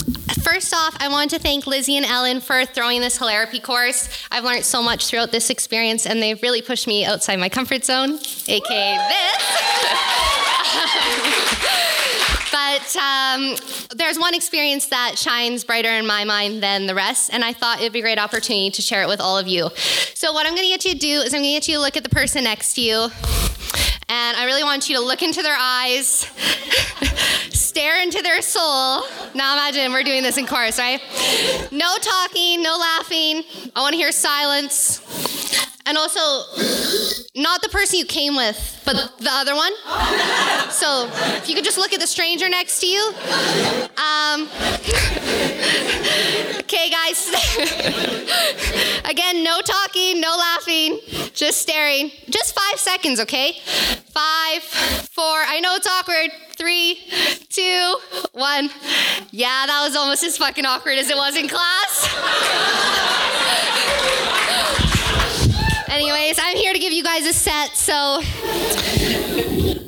first 0.43 0.75
off, 0.75 0.97
I 0.99 1.07
want 1.09 1.31
to 1.31 1.39
thank 1.39 1.69
Lizzie 1.69 1.97
and 1.97 2.07
Ellen 2.07 2.41
for 2.41 2.65
throwing 2.65 3.01
this 3.01 3.17
Hilarapy 3.17 3.63
course. 3.63 4.09
I've 4.33 4.43
learned 4.43 4.65
so 4.65 4.83
much 4.83 5.07
throughout 5.07 5.31
this 5.31 5.49
experience, 5.49 6.07
and 6.07 6.21
they've 6.21 6.43
really 6.43 6.61
pushed 6.61 6.89
me 6.89 7.05
outside 7.05 7.37
my 7.37 7.49
comfort 7.49 7.85
zone, 7.85 8.19
aka 8.49 8.99
this. 9.09 9.47
But 12.57 12.97
um, 12.97 13.55
there's 13.97 14.19
one 14.19 14.33
experience 14.33 14.87
that 14.87 15.19
shines 15.19 15.63
brighter 15.63 15.91
in 15.91 16.07
my 16.07 16.25
mind 16.25 16.63
than 16.63 16.87
the 16.87 16.95
rest, 16.95 17.29
and 17.31 17.45
I 17.45 17.53
thought 17.53 17.81
it'd 17.81 17.93
be 17.93 17.99
a 17.99 18.03
great 18.03 18.19
opportunity 18.19 18.71
to 18.71 18.81
share 18.81 19.03
it 19.03 19.09
with 19.09 19.21
all 19.21 19.37
of 19.37 19.47
you. 19.47 19.69
So, 20.15 20.33
what 20.33 20.47
I'm 20.47 20.55
gonna 20.55 20.69
get 20.69 20.83
you 20.87 20.93
to 20.95 20.99
do 20.99 21.21
is, 21.21 21.35
I'm 21.35 21.41
gonna 21.41 21.53
get 21.53 21.69
you 21.69 21.75
to 21.75 21.81
look 21.81 21.99
at 21.99 22.03
the 22.03 22.09
person 22.09 22.45
next 22.45 22.73
to 22.77 22.81
you, 22.81 23.09
and 24.09 24.37
I 24.39 24.45
really 24.47 24.65
want 24.65 24.89
you 24.89 24.97
to 24.97 25.03
look 25.03 25.23
into 25.23 25.43
their 25.43 25.57
eyes, 25.59 26.31
stare 27.51 28.03
into 28.03 28.23
their 28.23 28.41
soul. 28.41 29.03
Now, 29.35 29.53
imagine 29.53 29.93
we're 29.93 30.03
doing 30.03 30.23
this 30.23 30.39
in 30.39 30.47
chorus, 30.47 30.79
right? 30.79 31.03
No 31.71 31.99
talking, 32.01 32.63
no 32.63 32.79
laughing. 32.79 33.45
I 33.77 33.83
wanna 33.83 33.97
hear 33.97 34.13
silence. 34.13 35.26
And 35.87 35.97
also, 35.97 36.21
not 37.37 37.63
the 37.63 37.69
person 37.71 38.01
you 38.01 38.07
came 38.07 38.35
with, 38.35 38.83
but 38.85 38.97
the 39.19 39.31
other 39.31 39.55
one. 39.55 39.73
So 40.71 41.09
if 41.37 41.49
you 41.49 41.55
could 41.55 41.65
just 41.65 41.79
look 41.79 41.93
at 41.93 42.01
the 42.01 42.09
stranger 42.09 42.49
next 42.49 42.81
to 42.81 42.89
you. 42.89 43.13
Um, 43.97 44.43
okay, 46.59 46.91
guys. 46.91 47.29
Again, 49.05 49.45
no 49.45 49.61
talking, 49.61 50.21
no 50.21 50.35
laughing, 50.37 50.99
just 51.35 51.63
staring. 51.63 52.11
Just 52.29 52.59
five 52.59 52.81
seconds, 52.81 53.21
okay? 53.21 53.53
Five, 54.09 54.63
four, 54.63 55.25
I 55.25 55.61
know 55.61 55.77
it's 55.77 55.87
awkward. 55.87 56.33
Three, 56.57 56.99
two, 57.49 57.99
one. 58.33 58.71
Yeah, 59.31 59.67
that 59.67 59.83
was 59.87 59.95
almost 59.95 60.25
as 60.25 60.37
fucking 60.37 60.65
awkward 60.65 60.99
as 60.99 61.11
it 61.11 61.17
was 61.17 61.37
in 61.37 61.47
class. 61.49 62.09
Anyways, 65.97 66.39
I'm 66.39 66.59
here 66.59 66.75
to 66.75 66.79
give 66.79 66.93
you 66.93 67.03
guys 67.03 67.25
a 67.25 67.33
set, 67.33 67.75
so 67.75 68.21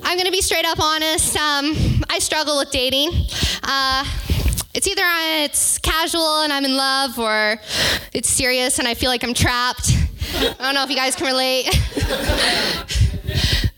I'm 0.03 0.17
gonna 0.17 0.31
be 0.31 0.41
straight 0.41 0.65
up 0.65 0.81
honest. 0.81 1.37
Um, 1.37 1.77
I 2.09 2.19
struggle 2.19 2.57
with 2.57 2.71
dating. 2.71 3.11
Uh, 3.62 4.07
it's 4.73 4.88
either 4.88 5.03
it's 5.45 5.77
casual 5.77 6.41
and 6.41 6.50
I'm 6.50 6.65
in 6.65 6.79
love, 6.79 7.19
or 7.19 7.61
it's 8.15 8.31
serious 8.31 8.79
and 8.79 8.88
I 8.88 8.95
feel 8.95 9.11
like 9.11 9.23
I'm 9.23 9.35
trapped. 9.35 9.91
I 10.35 10.55
don't 10.59 10.75
know 10.75 10.83
if 10.83 10.88
you 10.88 10.97
guys 10.97 11.15
can 11.15 11.27
relate. 11.27 11.67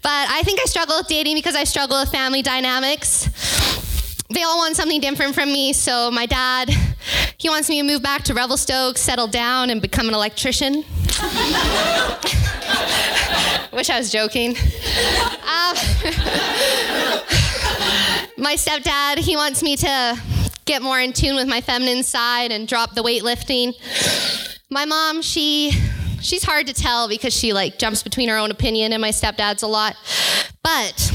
but 0.01 0.29
I 0.31 0.43
think 0.45 0.61
I 0.61 0.67
struggle 0.67 0.99
with 0.99 1.09
dating 1.09 1.35
because 1.35 1.57
I 1.57 1.65
struggle 1.65 1.99
with 1.99 2.13
family 2.13 2.43
dynamics. 2.43 3.29
They 4.29 4.45
all 4.45 4.59
want 4.59 4.77
something 4.77 5.01
different 5.01 5.35
from 5.35 5.53
me, 5.53 5.73
so 5.73 6.13
my 6.13 6.27
dad, 6.27 6.71
he 7.39 7.49
wants 7.49 7.69
me 7.69 7.81
to 7.81 7.83
move 7.85 8.05
back 8.05 8.23
to 8.23 8.35
Revelstoke, 8.35 8.99
settle 8.99 9.27
down, 9.27 9.71
and 9.71 9.83
become 9.83 10.07
an 10.07 10.15
electrician. 10.15 10.85
Wish 13.73 13.89
I 13.89 13.99
was 13.99 14.11
joking. 14.11 14.51
Um, 14.51 15.77
my 18.37 18.55
stepdad, 18.57 19.19
he 19.19 19.37
wants 19.37 19.63
me 19.63 19.77
to 19.77 20.21
get 20.65 20.83
more 20.83 21.01
in 21.01 21.13
tune 21.13 21.37
with 21.37 21.49
my 21.49 21.61
feminine 21.61 22.03
side 22.03 22.53
and 22.53 22.69
drop 22.69 22.95
the 22.95 23.03
weightlifting. 23.03 23.75
My 24.71 24.85
mom, 24.85 25.23
she 25.23 25.73
she's 26.21 26.43
hard 26.43 26.67
to 26.67 26.75
tell 26.75 27.09
because 27.09 27.33
she 27.33 27.53
like 27.53 27.79
jumps 27.79 28.03
between 28.03 28.29
her 28.29 28.37
own 28.37 28.51
opinion 28.51 28.93
and 28.93 29.01
my 29.01 29.11
stepdad's 29.11 29.63
a 29.63 29.67
lot. 29.67 29.97
But 30.63 31.13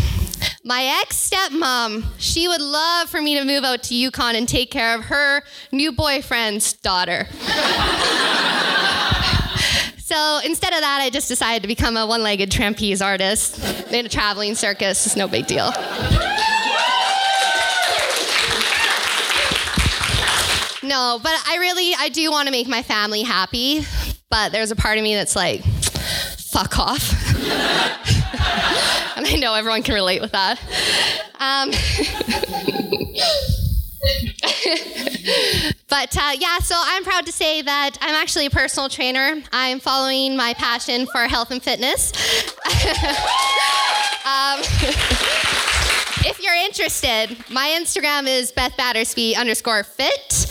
my 0.64 1.00
ex 1.02 1.30
stepmom, 1.30 2.06
she 2.18 2.48
would 2.48 2.62
love 2.62 3.10
for 3.10 3.22
me 3.22 3.38
to 3.38 3.46
move 3.46 3.64
out 3.64 3.84
to 3.84 3.96
Yukon 3.96 4.36
and 4.36 4.48
take 4.48 4.72
care 4.72 4.96
of 4.96 5.06
her 5.06 5.44
new 5.72 5.92
boyfriend's 5.92 6.74
daughter. 6.74 7.28
So 10.06 10.40
instead 10.46 10.72
of 10.72 10.82
that, 10.82 11.00
I 11.02 11.10
just 11.10 11.28
decided 11.28 11.64
to 11.64 11.68
become 11.68 11.98
a 11.98 12.06
one 12.06 12.22
legged 12.22 12.52
trapeze 12.52 13.02
artist 13.02 13.58
in 13.92 14.06
a 14.06 14.10
traveling 14.10 14.54
circus. 14.54 15.04
It's 15.08 15.16
no 15.16 15.28
big 15.28 15.48
deal. 15.48 15.72
No, 20.84 21.20
but 21.24 21.34
I 21.48 21.58
really, 21.60 21.96
I 21.98 22.10
do 22.10 22.30
want 22.30 22.46
to 22.48 22.52
make 22.52 22.68
my 22.68 22.84
family 22.84 23.24
happy. 23.24 23.82
But 24.30 24.52
there's 24.52 24.70
a 24.70 24.76
part 24.76 25.00
of 25.00 25.04
me 25.04 25.16
that's 25.16 25.36
like, 25.36 25.64
fuck 25.64 26.78
off. 26.78 27.12
and 29.18 29.26
I 29.26 29.38
know 29.40 29.56
everyone 29.56 29.82
can 29.82 29.96
relate 29.96 30.22
with 30.22 30.34
that. 30.34 30.62
Um, 31.40 31.72
but 35.96 36.18
uh, 36.18 36.32
yeah, 36.38 36.58
so 36.60 36.76
I'm 36.78 37.06
proud 37.06 37.26
to 37.26 37.32
say 37.32 37.62
that 37.62 37.92
I'm 38.02 38.16
actually 38.16 38.48
a 38.48 38.50
personal 38.50 38.90
trainer. 38.90 39.42
I'm 39.54 39.80
following 39.80 40.36
my 40.36 40.54
passion 40.54 41.08
for 41.08 41.20
health 41.20 41.52
and 41.52 41.64
fitness. 41.64 42.12
um, 44.26 44.60
if 46.28 46.42
you're 46.44 46.54
interested, 46.54 47.38
my 47.50 47.80
Instagram 47.80 48.28
is 48.28 48.52
Beth 48.52 48.76
Battersby 48.76 49.38
underscore 49.38 49.86
fit. 49.86 50.48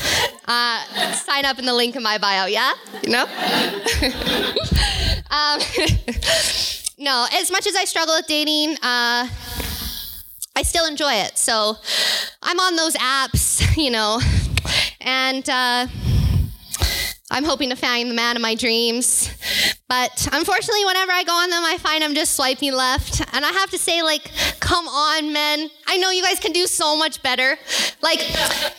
Uh, 0.46 1.12
sign 1.12 1.44
up 1.44 1.58
in 1.58 1.66
the 1.66 1.74
link 1.74 1.94
in 1.94 2.02
my 2.02 2.16
bio, 2.16 2.46
yeah? 2.46 2.72
You 3.02 3.10
know? 3.10 3.24
um, 5.30 5.60
no, 6.96 7.26
as 7.34 7.50
much 7.50 7.66
as 7.66 7.76
I 7.76 7.84
struggle 7.84 8.14
with 8.14 8.26
dating, 8.26 8.78
uh, 8.80 9.28
I 10.56 10.62
still 10.62 10.86
enjoy 10.86 11.12
it. 11.14 11.36
So 11.36 11.76
I'm 12.42 12.60
on 12.60 12.76
those 12.76 12.94
apps, 12.94 13.76
you 13.82 13.90
know, 13.90 14.20
and 15.00 15.48
uh, 15.48 15.86
I'm 17.30 17.44
hoping 17.44 17.70
to 17.70 17.76
find 17.76 18.10
the 18.10 18.14
man 18.14 18.36
of 18.36 18.42
my 18.42 18.54
dreams. 18.54 19.28
But 19.88 20.28
unfortunately, 20.32 20.84
whenever 20.84 21.12
I 21.12 21.24
go 21.24 21.32
on 21.32 21.50
them, 21.50 21.64
I 21.64 21.78
find 21.78 22.04
I'm 22.04 22.14
just 22.14 22.36
swiping 22.36 22.72
left. 22.72 23.20
And 23.34 23.44
I 23.44 23.50
have 23.50 23.70
to 23.70 23.78
say, 23.78 24.02
like, 24.02 24.30
come 24.60 24.86
on, 24.86 25.32
men. 25.32 25.70
I 25.88 25.96
know 25.98 26.10
you 26.10 26.22
guys 26.22 26.38
can 26.38 26.52
do 26.52 26.66
so 26.66 26.96
much 26.96 27.22
better. 27.22 27.56
Like, 28.00 28.20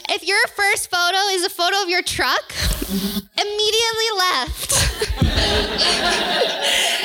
if 0.09 0.25
your 0.27 0.47
first 0.55 0.89
photo 0.89 1.17
is 1.33 1.43
a 1.43 1.49
photo 1.49 1.81
of 1.83 1.89
your 1.89 2.01
truck, 2.01 2.53
immediately 3.37 4.09
left. 4.17 4.71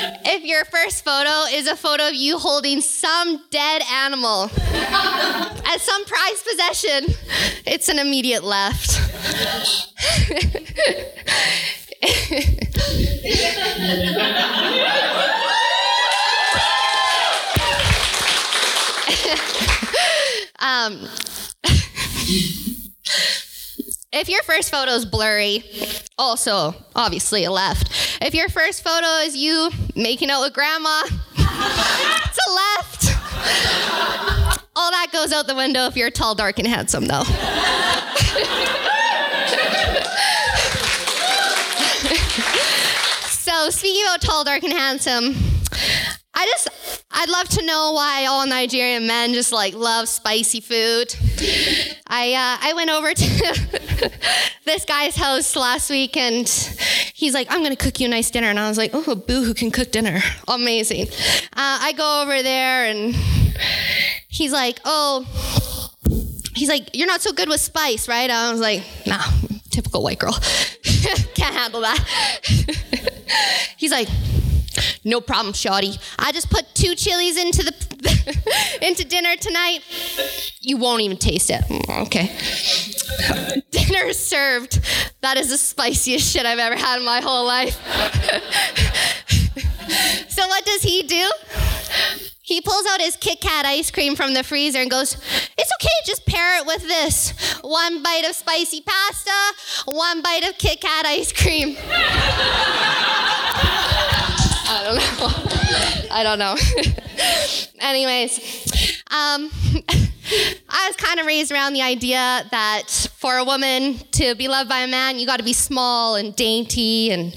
if 0.25 0.43
your 0.43 0.65
first 0.65 1.03
photo 1.03 1.45
is 1.51 1.67
a 1.67 1.75
photo 1.75 2.07
of 2.07 2.15
you 2.15 2.37
holding 2.37 2.81
some 2.81 3.43
dead 3.49 3.81
animal 3.91 4.43
as 4.53 5.81
some 5.81 6.05
prized 6.05 6.45
possession, 6.45 7.15
it's 7.65 7.89
an 7.89 7.99
immediate 7.99 8.43
left. 8.43 8.99
um, 20.59 21.07
if 24.13 24.27
your 24.29 24.43
first 24.43 24.69
photo 24.71 24.91
is 24.91 25.05
blurry, 25.05 25.63
also 26.17 26.75
obviously 26.95 27.45
a 27.45 27.51
left. 27.51 28.19
If 28.21 28.33
your 28.33 28.49
first 28.49 28.83
photo 28.83 29.07
is 29.25 29.35
you 29.35 29.69
making 29.95 30.29
out 30.29 30.41
with 30.41 30.53
grandma, 30.53 31.03
it's 31.35 32.39
a 32.47 32.51
left. 32.51 33.05
All 34.75 34.91
that 34.91 35.07
goes 35.11 35.31
out 35.31 35.47
the 35.47 35.55
window 35.55 35.85
if 35.85 35.95
you're 35.95 36.09
tall, 36.09 36.35
dark, 36.35 36.59
and 36.59 36.67
handsome, 36.67 37.05
though. 37.05 37.23
so, 43.29 43.69
speaking 43.69 44.03
about 44.03 44.21
tall, 44.21 44.43
dark, 44.43 44.63
and 44.63 44.73
handsome, 44.73 45.35
I 46.33 46.45
just, 46.45 46.69
I'd 47.13 47.29
love 47.29 47.49
to 47.49 47.65
know 47.65 47.91
why 47.93 48.25
all 48.25 48.47
Nigerian 48.47 49.05
men 49.07 49.33
just 49.33 49.51
like 49.51 49.73
love 49.73 50.07
spicy 50.07 50.61
food. 50.61 51.13
I, 52.07 52.33
uh, 52.33 52.57
I 52.67 52.73
went 52.75 52.89
over 52.89 53.13
to 53.13 54.11
this 54.65 54.85
guy's 54.85 55.15
house 55.15 55.55
last 55.55 55.89
week 55.89 56.15
and 56.17 56.47
he's 57.13 57.33
like, 57.33 57.47
I'm 57.49 57.63
gonna 57.63 57.75
cook 57.75 57.99
you 57.99 58.07
a 58.07 58.09
nice 58.09 58.31
dinner. 58.31 58.47
And 58.47 58.59
I 58.59 58.67
was 58.69 58.77
like, 58.77 58.91
oh, 58.93 59.15
boo 59.15 59.43
who 59.43 59.53
can 59.53 59.71
cook 59.71 59.91
dinner. 59.91 60.21
Amazing. 60.47 61.07
Uh, 61.07 61.79
I 61.81 61.93
go 61.97 62.21
over 62.23 62.41
there 62.41 62.85
and 62.85 63.15
he's 64.27 64.51
like, 64.51 64.79
oh, 64.85 65.25
he's 66.55 66.69
like, 66.69 66.95
you're 66.95 67.07
not 67.07 67.21
so 67.21 67.33
good 67.33 67.49
with 67.49 67.59
spice, 67.59 68.07
right? 68.07 68.29
I 68.29 68.51
was 68.51 68.61
like, 68.61 68.83
nah, 69.05 69.23
typical 69.69 70.03
white 70.03 70.19
girl. 70.19 70.33
Can't 71.35 71.55
handle 71.55 71.81
that. 71.81 71.99
he's 73.77 73.91
like, 73.91 74.07
no 75.03 75.21
problem, 75.21 75.53
Shotty. 75.53 75.99
I 76.19 76.31
just 76.31 76.49
put 76.49 76.73
two 76.73 76.95
chilies 76.95 77.37
into 77.37 77.63
the 77.63 77.73
into 78.81 79.05
dinner 79.05 79.35
tonight. 79.35 79.79
You 80.59 80.77
won't 80.77 81.01
even 81.01 81.17
taste 81.17 81.49
it. 81.49 81.61
Mm, 81.63 82.05
okay. 82.07 82.31
dinner 83.71 84.13
served. 84.13 84.79
That 85.21 85.37
is 85.37 85.49
the 85.49 85.57
spiciest 85.57 86.31
shit 86.31 86.45
I've 86.45 86.59
ever 86.59 86.75
had 86.75 86.99
in 86.99 87.05
my 87.05 87.21
whole 87.21 87.45
life. 87.45 87.73
so 90.29 90.47
what 90.47 90.65
does 90.65 90.81
he 90.81 91.03
do? 91.03 91.29
He 92.41 92.59
pulls 92.59 92.85
out 92.87 92.99
his 92.99 93.15
Kit 93.15 93.39
Kat 93.39 93.65
ice 93.65 93.91
cream 93.91 94.15
from 94.15 94.33
the 94.33 94.43
freezer 94.43 94.79
and 94.79 94.91
goes, 94.91 95.13
It's 95.13 95.71
okay, 95.79 95.95
just 96.05 96.25
pair 96.25 96.59
it 96.59 96.65
with 96.65 96.81
this. 96.81 97.31
One 97.61 98.03
bite 98.03 98.25
of 98.27 98.35
spicy 98.35 98.81
pasta, 98.81 99.31
one 99.85 100.21
bite 100.21 100.49
of 100.49 100.57
Kit 100.57 100.81
Kat 100.81 101.05
ice 101.05 101.31
cream. 101.31 101.77
I 106.11 106.23
don't 106.23 106.39
know. 106.39 106.55
I 106.55 106.63
don't 106.75 106.99
know. 107.17 107.65
Anyways, 107.79 109.01
um, 109.11 109.49
I 110.69 110.87
was 110.87 110.95
kind 110.97 111.19
of 111.19 111.25
raised 111.25 111.51
around 111.51 111.73
the 111.73 111.81
idea 111.81 112.45
that 112.51 113.09
for 113.17 113.37
a 113.37 113.43
woman 113.43 113.95
to 114.11 114.35
be 114.35 114.47
loved 114.47 114.69
by 114.69 114.79
a 114.79 114.87
man, 114.87 115.19
you 115.19 115.25
got 115.25 115.37
to 115.37 115.43
be 115.43 115.53
small 115.53 116.15
and 116.15 116.35
dainty 116.35 117.11
and, 117.11 117.35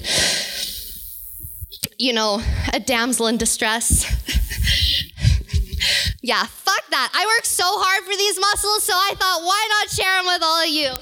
you 1.97 2.13
know, 2.13 2.41
a 2.73 2.79
damsel 2.79 3.27
in 3.27 3.37
distress. 3.37 4.03
yeah, 6.21 6.45
fuck 6.45 6.87
that. 6.89 7.11
I 7.13 7.25
work 7.35 7.45
so 7.45 7.65
hard 7.65 8.03
for 8.05 8.15
these 8.15 8.39
muscles, 8.39 8.83
so 8.83 8.93
I 8.93 9.15
thought, 9.15 9.41
why 9.43 9.67
not 9.69 9.89
share 9.89 10.17
them 10.17 10.27
with 10.27 10.43
all 10.43 10.63
of 10.63 10.69
you? 10.69 10.93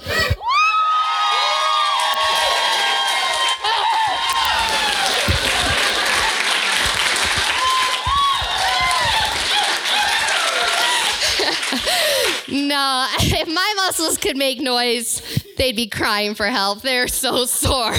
No, 12.54 13.08
if 13.18 13.48
my 13.48 13.74
muscles 13.76 14.16
could 14.16 14.36
make 14.36 14.60
noise, 14.60 15.20
they'd 15.58 15.74
be 15.74 15.88
crying 15.88 16.36
for 16.36 16.46
help. 16.46 16.82
They're 16.82 17.08
so 17.08 17.46
sore. 17.46 17.92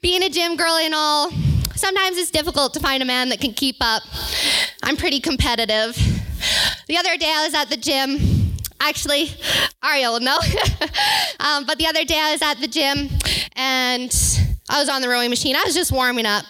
Being 0.00 0.22
a 0.22 0.28
gym 0.28 0.54
girl 0.56 0.76
and 0.76 0.94
all, 0.94 1.32
sometimes 1.74 2.16
it's 2.16 2.30
difficult 2.30 2.74
to 2.74 2.80
find 2.80 3.02
a 3.02 3.06
man 3.06 3.28
that 3.30 3.40
can 3.40 3.54
keep 3.54 3.74
up. 3.80 4.04
I'm 4.84 4.96
pretty 4.96 5.18
competitive. 5.18 5.96
The 6.86 6.96
other 6.96 7.16
day 7.16 7.32
I 7.34 7.44
was 7.44 7.54
at 7.54 7.70
the 7.70 7.76
gym. 7.76 8.18
Actually, 8.78 9.30
Ariel 9.84 10.12
will 10.12 10.20
know. 10.20 10.38
um, 11.40 11.66
but 11.66 11.76
the 11.78 11.88
other 11.88 12.04
day 12.04 12.20
I 12.20 12.30
was 12.32 12.42
at 12.42 12.60
the 12.60 12.68
gym 12.68 13.08
and 13.56 14.14
I 14.68 14.78
was 14.78 14.88
on 14.88 15.02
the 15.02 15.08
rowing 15.08 15.30
machine. 15.30 15.56
I 15.56 15.64
was 15.64 15.74
just 15.74 15.90
warming 15.90 16.26
up, 16.26 16.44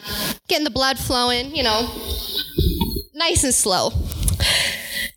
getting 0.49 0.65
the 0.65 0.71
blood 0.71 0.99
flowing, 0.99 1.57
you 1.57 1.63
know, 1.63 1.89
nice 3.15 3.43
and 3.45 3.55
slow. 3.55 3.91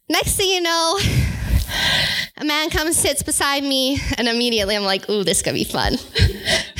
Next 0.07 0.35
thing 0.35 0.49
you 0.49 0.61
know, 0.61 0.99
a 2.37 2.45
man 2.45 2.69
comes, 2.69 2.95
sits 2.95 3.23
beside 3.23 3.63
me, 3.63 3.99
and 4.19 4.27
immediately 4.27 4.75
I'm 4.75 4.83
like, 4.83 5.09
ooh, 5.09 5.23
this 5.23 5.37
is 5.37 5.43
gonna 5.43 5.55
be 5.55 5.63
fun. 5.63 5.93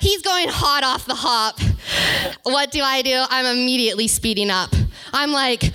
He's 0.00 0.22
going 0.22 0.48
hot 0.48 0.84
off 0.84 1.04
the 1.04 1.14
hop. 1.14 1.60
What 2.44 2.70
do 2.70 2.80
I 2.80 3.02
do? 3.02 3.24
I'm 3.28 3.44
immediately 3.44 4.08
speeding 4.08 4.48
up. 4.48 4.70
I'm 5.12 5.32
like, 5.32 5.64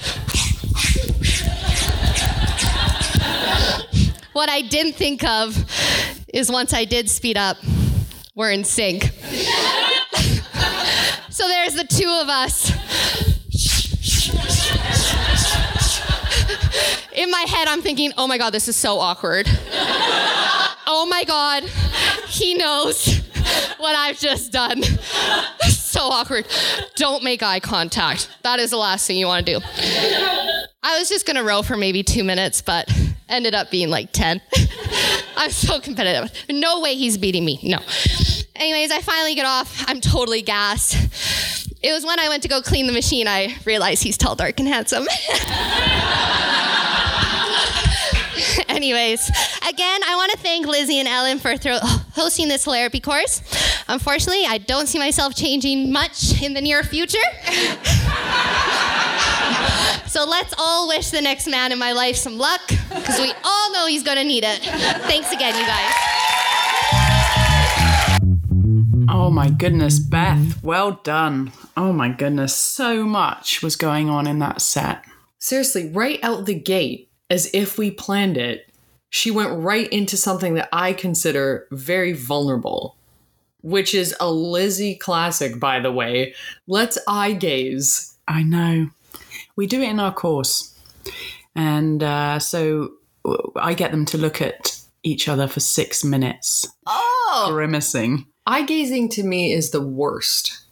what 4.33 4.49
I 4.49 4.61
didn't 4.61 4.93
think 4.93 5.23
of 5.23 5.55
is 6.33 6.51
once 6.51 6.73
I 6.73 6.85
did 6.85 7.11
speed 7.11 7.37
up, 7.37 7.57
we're 8.33 8.49
in 8.49 8.63
sync. 8.63 9.03
so 11.29 11.47
there's 11.47 11.75
the 11.75 11.85
two 11.87 12.09
of 12.09 12.27
us 12.27 12.71
head, 17.47 17.67
I'm 17.67 17.81
thinking, 17.81 18.11
oh 18.17 18.27
my 18.27 18.37
God, 18.37 18.51
this 18.51 18.67
is 18.67 18.75
so 18.75 18.99
awkward. 18.99 19.47
oh 20.87 21.07
my 21.09 21.23
God, 21.25 21.63
he 22.27 22.53
knows 22.55 23.19
what 23.77 23.95
I've 23.95 24.19
just 24.19 24.51
done. 24.51 24.83
so 25.67 26.01
awkward. 26.01 26.47
Don't 26.95 27.23
make 27.23 27.43
eye 27.43 27.59
contact. 27.59 28.29
That 28.43 28.59
is 28.59 28.71
the 28.71 28.77
last 28.77 29.05
thing 29.07 29.17
you 29.17 29.27
want 29.27 29.45
to 29.45 29.59
do. 29.59 29.65
I 30.83 30.99
was 30.99 31.09
just 31.09 31.25
going 31.25 31.37
to 31.37 31.43
row 31.43 31.61
for 31.61 31.77
maybe 31.77 32.03
two 32.03 32.23
minutes, 32.23 32.61
but 32.61 32.91
ended 33.29 33.55
up 33.55 33.71
being 33.71 33.89
like 33.89 34.11
10. 34.11 34.41
I'm 35.35 35.51
so 35.51 35.79
competitive. 35.79 36.31
No 36.49 36.81
way 36.81 36.95
he's 36.95 37.17
beating 37.17 37.45
me. 37.45 37.59
No. 37.63 37.79
Anyways, 38.55 38.91
I 38.91 39.01
finally 39.01 39.35
get 39.35 39.45
off. 39.45 39.83
I'm 39.87 40.01
totally 40.01 40.41
gassed. 40.41 40.95
It 41.81 41.91
was 41.91 42.05
when 42.05 42.19
I 42.19 42.29
went 42.29 42.43
to 42.43 42.49
go 42.49 42.61
clean 42.61 42.87
the 42.87 42.93
machine 42.93 43.27
I 43.27 43.55
realized 43.65 44.03
he's 44.03 44.17
tall, 44.17 44.35
dark, 44.35 44.59
and 44.59 44.67
handsome. 44.69 45.05
Anyways, 48.69 49.29
again, 49.67 50.01
I 50.05 50.15
want 50.15 50.31
to 50.33 50.37
thank 50.37 50.67
Lizzie 50.67 50.99
and 50.99 51.07
Ellen 51.07 51.39
for 51.39 51.57
thro- 51.57 51.79
hosting 52.13 52.47
this 52.47 52.65
therapy 52.65 52.99
course. 52.99 53.41
Unfortunately, 53.87 54.45
I 54.45 54.57
don't 54.57 54.87
see 54.87 54.99
myself 54.99 55.35
changing 55.35 55.91
much 55.91 56.41
in 56.41 56.53
the 56.53 56.61
near 56.61 56.83
future. 56.83 57.17
so 60.07 60.25
let's 60.25 60.53
all 60.57 60.87
wish 60.87 61.09
the 61.09 61.21
next 61.21 61.47
man 61.47 61.71
in 61.71 61.79
my 61.79 61.91
life 61.91 62.15
some 62.15 62.37
luck, 62.37 62.61
because 62.67 63.19
we 63.19 63.33
all 63.43 63.73
know 63.73 63.87
he's 63.87 64.03
going 64.03 64.17
to 64.17 64.23
need 64.23 64.43
it. 64.45 64.59
Thanks 64.59 65.31
again, 65.31 65.57
you 65.57 65.65
guys. 65.65 65.93
Oh 69.09 69.29
my 69.29 69.49
goodness, 69.49 69.99
Beth, 69.99 70.63
well 70.63 70.99
done. 71.03 71.51
Oh 71.75 71.93
my 71.93 72.09
goodness, 72.09 72.55
so 72.55 73.03
much 73.03 73.61
was 73.61 73.75
going 73.75 74.09
on 74.09 74.27
in 74.27 74.39
that 74.39 74.61
set. 74.61 75.03
Seriously, 75.39 75.89
right 75.89 76.19
out 76.23 76.45
the 76.45 76.55
gate, 76.55 77.09
as 77.33 77.49
if 77.51 77.79
we 77.79 77.89
planned 77.89 78.37
it, 78.37 78.69
she 79.09 79.31
went 79.31 79.57
right 79.59 79.87
into 79.89 80.15
something 80.15 80.53
that 80.53 80.69
I 80.71 80.93
consider 80.93 81.67
very 81.71 82.13
vulnerable, 82.13 82.95
which 83.63 83.95
is 83.95 84.15
a 84.19 84.31
Lizzie 84.31 84.93
classic, 84.95 85.59
by 85.59 85.79
the 85.79 85.91
way. 85.91 86.35
Let's 86.67 86.99
eye 87.07 87.33
gaze. 87.33 88.15
I 88.27 88.43
know. 88.43 88.89
We 89.55 89.65
do 89.65 89.81
it 89.81 89.89
in 89.89 89.99
our 89.99 90.13
course. 90.13 90.79
And 91.55 92.03
uh, 92.03 92.37
so 92.37 92.91
I 93.55 93.73
get 93.73 93.89
them 93.89 94.05
to 94.05 94.17
look 94.19 94.39
at 94.39 94.79
each 95.01 95.27
other 95.27 95.47
for 95.47 95.59
six 95.59 96.03
minutes, 96.03 96.67
Oh! 96.85 97.47
grimacing. 97.49 98.27
Eye 98.45 98.61
gazing 98.63 99.09
to 99.09 99.23
me 99.23 99.53
is 99.53 99.71
the 99.71 99.81
worst. 99.81 100.65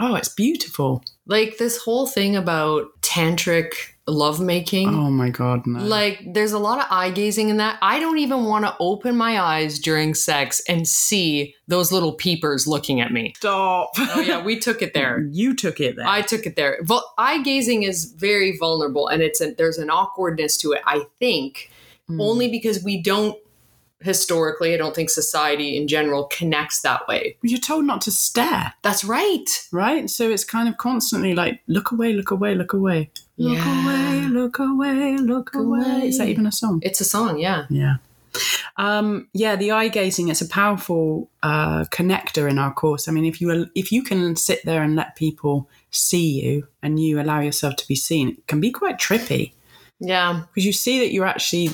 Oh, 0.00 0.16
it's 0.16 0.28
beautiful. 0.28 1.04
Like 1.26 1.58
this 1.58 1.78
whole 1.78 2.08
thing 2.08 2.34
about 2.34 2.88
tantric 3.02 3.72
lovemaking. 4.08 4.88
Oh 4.88 5.10
my 5.10 5.30
God, 5.30 5.66
no. 5.66 5.84
Like, 5.84 6.20
there's 6.32 6.52
a 6.52 6.58
lot 6.58 6.78
of 6.78 6.86
eye 6.90 7.10
gazing 7.10 7.48
in 7.50 7.58
that. 7.58 7.78
I 7.82 8.00
don't 8.00 8.18
even 8.18 8.44
want 8.44 8.64
to 8.64 8.74
open 8.80 9.16
my 9.16 9.40
eyes 9.40 9.78
during 9.78 10.14
sex 10.14 10.60
and 10.68 10.88
see 10.88 11.54
those 11.68 11.92
little 11.92 12.12
peepers 12.12 12.66
looking 12.66 13.00
at 13.00 13.12
me. 13.12 13.34
Stop. 13.36 13.90
Oh, 13.98 14.20
yeah, 14.20 14.42
we 14.42 14.58
took 14.58 14.82
it 14.82 14.94
there. 14.94 15.26
You 15.30 15.54
took 15.54 15.78
it 15.80 15.96
there. 15.96 16.06
I 16.06 16.22
took 16.22 16.46
it 16.46 16.56
there. 16.56 16.78
Vul- 16.82 17.04
eye 17.18 17.42
gazing 17.42 17.82
is 17.84 18.06
very 18.06 18.56
vulnerable, 18.58 19.06
and 19.08 19.22
it's 19.22 19.40
a, 19.40 19.52
there's 19.52 19.78
an 19.78 19.90
awkwardness 19.90 20.56
to 20.58 20.72
it. 20.72 20.82
I 20.86 21.02
think 21.18 21.70
Hmm. 22.08 22.22
only 22.22 22.48
because 22.50 22.82
we 22.82 23.02
don't 23.02 23.36
historically. 24.00 24.74
I 24.74 24.76
don't 24.76 24.94
think 24.94 25.10
society 25.10 25.76
in 25.76 25.88
general 25.88 26.24
connects 26.24 26.82
that 26.82 27.06
way. 27.08 27.36
You're 27.42 27.58
told 27.58 27.84
not 27.84 28.00
to 28.02 28.10
stare, 28.10 28.74
That's 28.82 29.04
right. 29.04 29.46
right? 29.72 30.08
So 30.08 30.30
it's 30.30 30.44
kind 30.44 30.68
of 30.68 30.76
constantly 30.76 31.34
like, 31.34 31.60
look 31.66 31.90
away, 31.90 32.12
look 32.12 32.30
away, 32.30 32.54
look 32.54 32.72
away. 32.72 33.10
Look 33.36 33.58
Yeah. 33.58 33.84
away, 33.84 34.26
look 34.28 34.58
away, 34.58 35.16
look 35.16 35.54
away. 35.54 36.08
Is 36.08 36.18
that 36.18 36.28
even 36.28 36.46
a 36.46 36.52
song? 36.52 36.80
It's 36.82 37.00
a 37.00 37.04
song, 37.04 37.38
yeah. 37.38 37.66
Yeah. 37.70 37.96
Um, 38.76 39.28
yeah, 39.32 39.56
the 39.56 39.72
eye 39.72 39.88
gazing, 39.88 40.28
it's 40.28 40.40
a 40.42 40.48
powerful 40.48 41.28
uh, 41.42 41.84
connector 41.86 42.48
in 42.48 42.58
our 42.58 42.72
course. 42.72 43.08
I 43.08 43.12
mean, 43.12 43.24
if 43.24 43.40
you 43.40 43.66
if 43.74 43.90
you 43.90 44.02
can 44.02 44.36
sit 44.36 44.64
there 44.64 44.82
and 44.82 44.94
let 44.94 45.16
people 45.16 45.68
see 45.90 46.40
you 46.42 46.68
and 46.82 47.00
you 47.00 47.20
allow 47.20 47.40
yourself 47.40 47.74
to 47.76 47.88
be 47.88 47.96
seen, 47.96 48.28
it 48.28 48.46
can 48.46 48.60
be 48.60 48.70
quite 48.70 48.98
trippy 48.98 49.52
Yeah. 49.98 50.42
because 50.54 50.64
you 50.66 50.72
see 50.72 51.00
that 51.00 51.12
you're 51.12 51.26
actually 51.26 51.70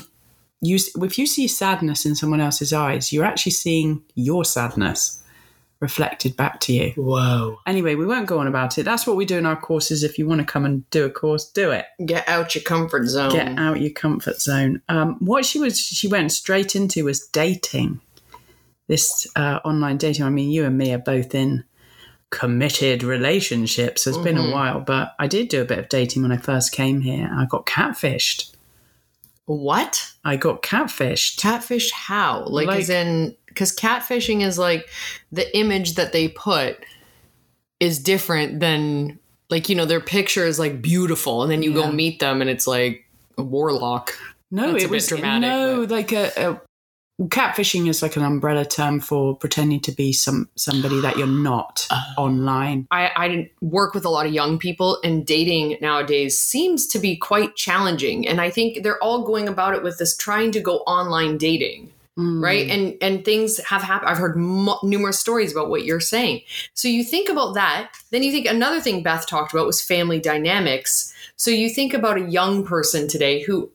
you 0.65 0.79
if 1.01 1.17
you 1.17 1.25
see 1.25 1.47
sadness 1.47 2.05
in 2.05 2.15
someone 2.15 2.41
else's 2.41 2.73
eyes, 2.73 3.13
you're 3.13 3.25
actually 3.25 3.53
seeing 3.53 4.03
your 4.15 4.45
sadness 4.45 5.21
reflected 5.79 6.35
back 6.35 6.59
to 6.61 6.73
you. 6.73 6.91
Whoa. 6.95 7.59
Anyway, 7.67 7.95
we 7.95 8.05
won't 8.05 8.27
go 8.27 8.39
on 8.39 8.47
about 8.47 8.77
it. 8.77 8.83
That's 8.83 9.05
what 9.05 9.17
we 9.17 9.25
do 9.25 9.37
in 9.37 9.45
our 9.45 9.55
courses. 9.55 10.03
If 10.03 10.17
you 10.17 10.27
want 10.27 10.41
to 10.41 10.47
come 10.47 10.65
and 10.65 10.89
do 10.89 11.05
a 11.05 11.09
course, 11.09 11.49
do 11.51 11.71
it. 11.71 11.85
Get 12.05 12.27
out 12.27 12.55
your 12.55 12.63
comfort 12.63 13.07
zone. 13.07 13.31
Get 13.31 13.57
out 13.59 13.81
your 13.81 13.91
comfort 13.91 14.41
zone. 14.41 14.81
Um, 14.89 15.17
what 15.19 15.45
she 15.45 15.59
was, 15.59 15.79
she 15.79 16.07
went 16.07 16.31
straight 16.31 16.75
into 16.75 17.05
was 17.05 17.27
dating. 17.27 18.01
This 18.87 19.27
uh, 19.35 19.59
online 19.65 19.97
dating. 19.97 20.25
I 20.25 20.29
mean, 20.29 20.49
you 20.49 20.65
and 20.65 20.77
me 20.77 20.93
are 20.93 20.99
both 20.99 21.35
in 21.35 21.63
committed 22.29 23.03
relationships. 23.03 24.07
It's 24.07 24.17
been 24.17 24.37
a 24.37 24.51
while, 24.51 24.79
but 24.79 25.15
I 25.19 25.27
did 25.27 25.49
do 25.49 25.61
a 25.61 25.65
bit 25.65 25.79
of 25.79 25.89
dating 25.89 26.21
when 26.21 26.31
I 26.31 26.37
first 26.37 26.71
came 26.71 27.01
here. 27.01 27.29
I 27.31 27.45
got 27.45 27.65
catfished. 27.65 28.54
What? 29.45 30.13
I 30.23 30.35
got 30.37 30.61
catfished. 30.63 31.37
Catfish 31.37 31.91
how? 31.91 32.45
Like, 32.47 32.67
Like- 32.67 32.79
as 32.81 32.89
in, 32.89 33.35
because 33.47 33.75
catfishing 33.75 34.41
is 34.41 34.57
like 34.57 34.89
the 35.31 35.55
image 35.57 35.95
that 35.95 36.11
they 36.11 36.27
put 36.27 36.77
is 37.79 37.99
different 37.99 38.59
than, 38.59 39.19
like, 39.49 39.69
you 39.69 39.75
know, 39.75 39.85
their 39.85 40.01
picture 40.01 40.45
is 40.45 40.57
like 40.59 40.81
beautiful, 40.81 41.43
and 41.43 41.51
then 41.51 41.61
you 41.63 41.71
Yeah. 41.71 41.83
go 41.85 41.91
meet 41.91 42.19
them 42.19 42.41
and 42.41 42.49
it's 42.49 42.67
like 42.67 43.05
a 43.37 43.43
warlock. 43.43 44.13
No, 44.51 44.71
That's 44.71 44.73
a 44.73 44.77
it 44.77 44.89
bit 44.89 44.91
was 44.91 45.07
dramatic, 45.07 45.49
No, 45.49 45.81
but- 45.85 45.91
like 45.91 46.11
a, 46.11 46.31
a 46.37 46.61
catfishing 47.21 47.87
is 47.87 48.01
like 48.01 48.15
an 48.17 48.23
umbrella 48.23 48.65
term 48.65 48.99
for 48.99 49.35
pretending 49.37 49.79
to 49.81 49.91
be 49.91 50.11
some 50.11 50.49
somebody 50.55 50.99
that 51.01 51.17
you're 51.17 51.27
not 51.27 51.87
Oh. 51.91 52.01
online. 52.17 52.87
I, 52.91 53.11
I 53.15 53.51
work 53.61 53.93
with 53.93 54.05
a 54.05 54.09
lot 54.09 54.25
of 54.25 54.33
young 54.33 54.57
people, 54.57 54.99
and 55.03 55.25
dating 55.25 55.77
nowadays 55.81 56.37
seems 56.39 56.87
to 56.87 56.99
be 56.99 57.15
quite 57.15 57.55
challenging. 57.55 58.27
And 58.27 58.41
I 58.41 58.49
think 58.49 58.83
they're 58.83 59.01
all 59.03 59.23
going 59.23 59.47
about 59.47 59.75
it 59.75 59.83
with 59.83 59.97
this 59.97 60.15
trying 60.17 60.51
to 60.51 60.59
go 60.61 60.77
online 60.79 61.37
dating. 61.37 61.91
Mm. 62.17 62.41
right 62.41 62.69
and 62.69 62.95
and 63.01 63.25
things 63.25 63.57
have 63.65 63.81
happened 63.83 64.09
i've 64.09 64.17
heard 64.17 64.37
mo- 64.37 64.79
numerous 64.83 65.19
stories 65.19 65.51
about 65.51 65.69
what 65.69 65.83
you're 65.83 65.99
saying 65.99 66.39
so 66.73 66.87
you 66.87 67.03
think 67.03 67.27
about 67.27 67.55
that 67.55 67.91
then 68.11 68.23
you 68.23 68.31
think 68.31 68.45
another 68.45 68.79
thing 68.79 69.03
beth 69.03 69.27
talked 69.27 69.51
about 69.51 69.65
was 69.65 69.81
family 69.81 70.17
dynamics 70.21 71.13
so 71.35 71.51
you 71.51 71.69
think 71.69 71.93
about 71.93 72.17
a 72.17 72.31
young 72.31 72.63
person 72.63 73.09
today 73.09 73.41
who 73.41 73.69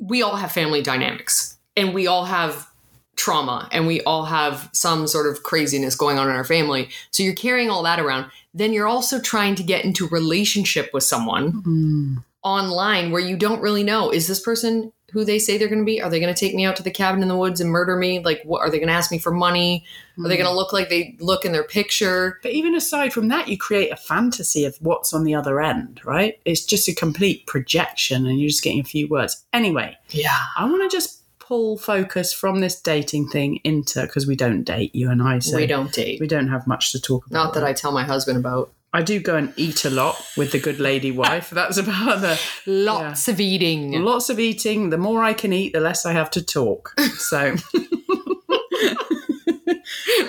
we 0.00 0.22
all 0.22 0.36
have 0.36 0.52
family 0.52 0.82
dynamics 0.82 1.58
and 1.76 1.94
we 1.94 2.06
all 2.06 2.24
have 2.24 2.68
trauma 3.16 3.68
and 3.72 3.86
we 3.86 4.00
all 4.02 4.24
have 4.24 4.68
some 4.72 5.06
sort 5.06 5.26
of 5.26 5.42
craziness 5.42 5.94
going 5.94 6.18
on 6.18 6.28
in 6.28 6.34
our 6.34 6.44
family. 6.44 6.88
So 7.10 7.22
you're 7.22 7.34
carrying 7.34 7.70
all 7.70 7.82
that 7.84 8.00
around. 8.00 8.30
Then 8.52 8.72
you're 8.72 8.88
also 8.88 9.20
trying 9.20 9.54
to 9.56 9.62
get 9.62 9.84
into 9.84 10.08
relationship 10.08 10.90
with 10.92 11.04
someone 11.04 11.52
Mm. 11.62 12.24
online 12.42 13.10
where 13.12 13.22
you 13.22 13.36
don't 13.36 13.60
really 13.60 13.84
know 13.84 14.10
is 14.10 14.26
this 14.26 14.40
person 14.40 14.92
who 15.12 15.24
they 15.24 15.38
say 15.38 15.56
they're 15.56 15.68
going 15.68 15.78
to 15.78 15.84
be? 15.84 16.02
Are 16.02 16.10
they 16.10 16.18
going 16.18 16.34
to 16.34 16.38
take 16.38 16.56
me 16.56 16.64
out 16.64 16.74
to 16.74 16.82
the 16.82 16.90
cabin 16.90 17.22
in 17.22 17.28
the 17.28 17.36
woods 17.36 17.60
and 17.60 17.70
murder 17.70 17.96
me? 17.96 18.18
Like 18.18 18.42
what 18.44 18.58
are 18.62 18.68
they 18.68 18.78
going 18.78 18.88
to 18.88 18.94
ask 18.94 19.12
me 19.12 19.18
for 19.18 19.30
money? 19.30 19.84
Are 20.18 20.28
they 20.28 20.36
going 20.36 20.48
to 20.48 20.54
look 20.54 20.72
like 20.72 20.88
they 20.88 21.16
look 21.20 21.44
in 21.44 21.52
their 21.52 21.62
picture? 21.62 22.40
But 22.42 22.50
even 22.50 22.74
aside 22.74 23.12
from 23.12 23.28
that, 23.28 23.46
you 23.46 23.56
create 23.56 23.92
a 23.92 23.96
fantasy 23.96 24.64
of 24.64 24.76
what's 24.80 25.12
on 25.14 25.22
the 25.22 25.34
other 25.36 25.60
end, 25.60 26.00
right? 26.04 26.40
It's 26.44 26.64
just 26.64 26.88
a 26.88 26.94
complete 26.94 27.46
projection 27.46 28.26
and 28.26 28.40
you're 28.40 28.48
just 28.48 28.64
getting 28.64 28.80
a 28.80 28.84
few 28.84 29.06
words. 29.06 29.44
Anyway, 29.52 29.96
yeah. 30.10 30.36
I 30.56 30.64
want 30.64 30.82
to 30.82 30.96
just 30.96 31.20
pull 31.46 31.76
focus 31.76 32.32
from 32.32 32.60
this 32.60 32.80
dating 32.80 33.28
thing 33.28 33.60
into 33.64 34.00
because 34.02 34.26
we 34.26 34.36
don't 34.36 34.64
date, 34.64 34.94
you 34.94 35.10
and 35.10 35.22
I. 35.22 35.40
So 35.40 35.56
we 35.56 35.66
don't 35.66 35.92
date 35.92 36.20
we 36.20 36.26
don't 36.26 36.48
have 36.48 36.66
much 36.66 36.92
to 36.92 37.00
talk 37.00 37.26
about. 37.26 37.44
not 37.44 37.54
that 37.54 37.64
i 37.64 37.72
tell 37.72 37.92
my 37.92 38.04
husband 38.04 38.38
about 38.38 38.72
I 38.94 39.02
do 39.02 39.18
go 39.18 39.36
and 39.36 39.52
eat 39.56 39.84
a 39.84 39.90
lot 39.90 40.24
with 40.36 40.52
the 40.52 40.60
good 40.60 40.78
lady 40.78 41.10
wife. 41.10 41.50
That's 41.50 41.78
about 41.78 42.20
the 42.20 42.40
lots 42.64 43.26
of 43.26 43.40
eating 43.40 43.90
lots 44.04 44.30
of 44.30 44.38
eating. 44.38 44.90
The 44.90 44.98
more 44.98 45.24
I 45.24 45.34
can 45.34 45.52
eat, 45.52 45.72
the 45.72 45.80
less 45.80 46.06
I 46.06 46.12
have 46.12 46.30
to 46.30 46.42
talk. 46.42 46.94
So, 47.16 47.56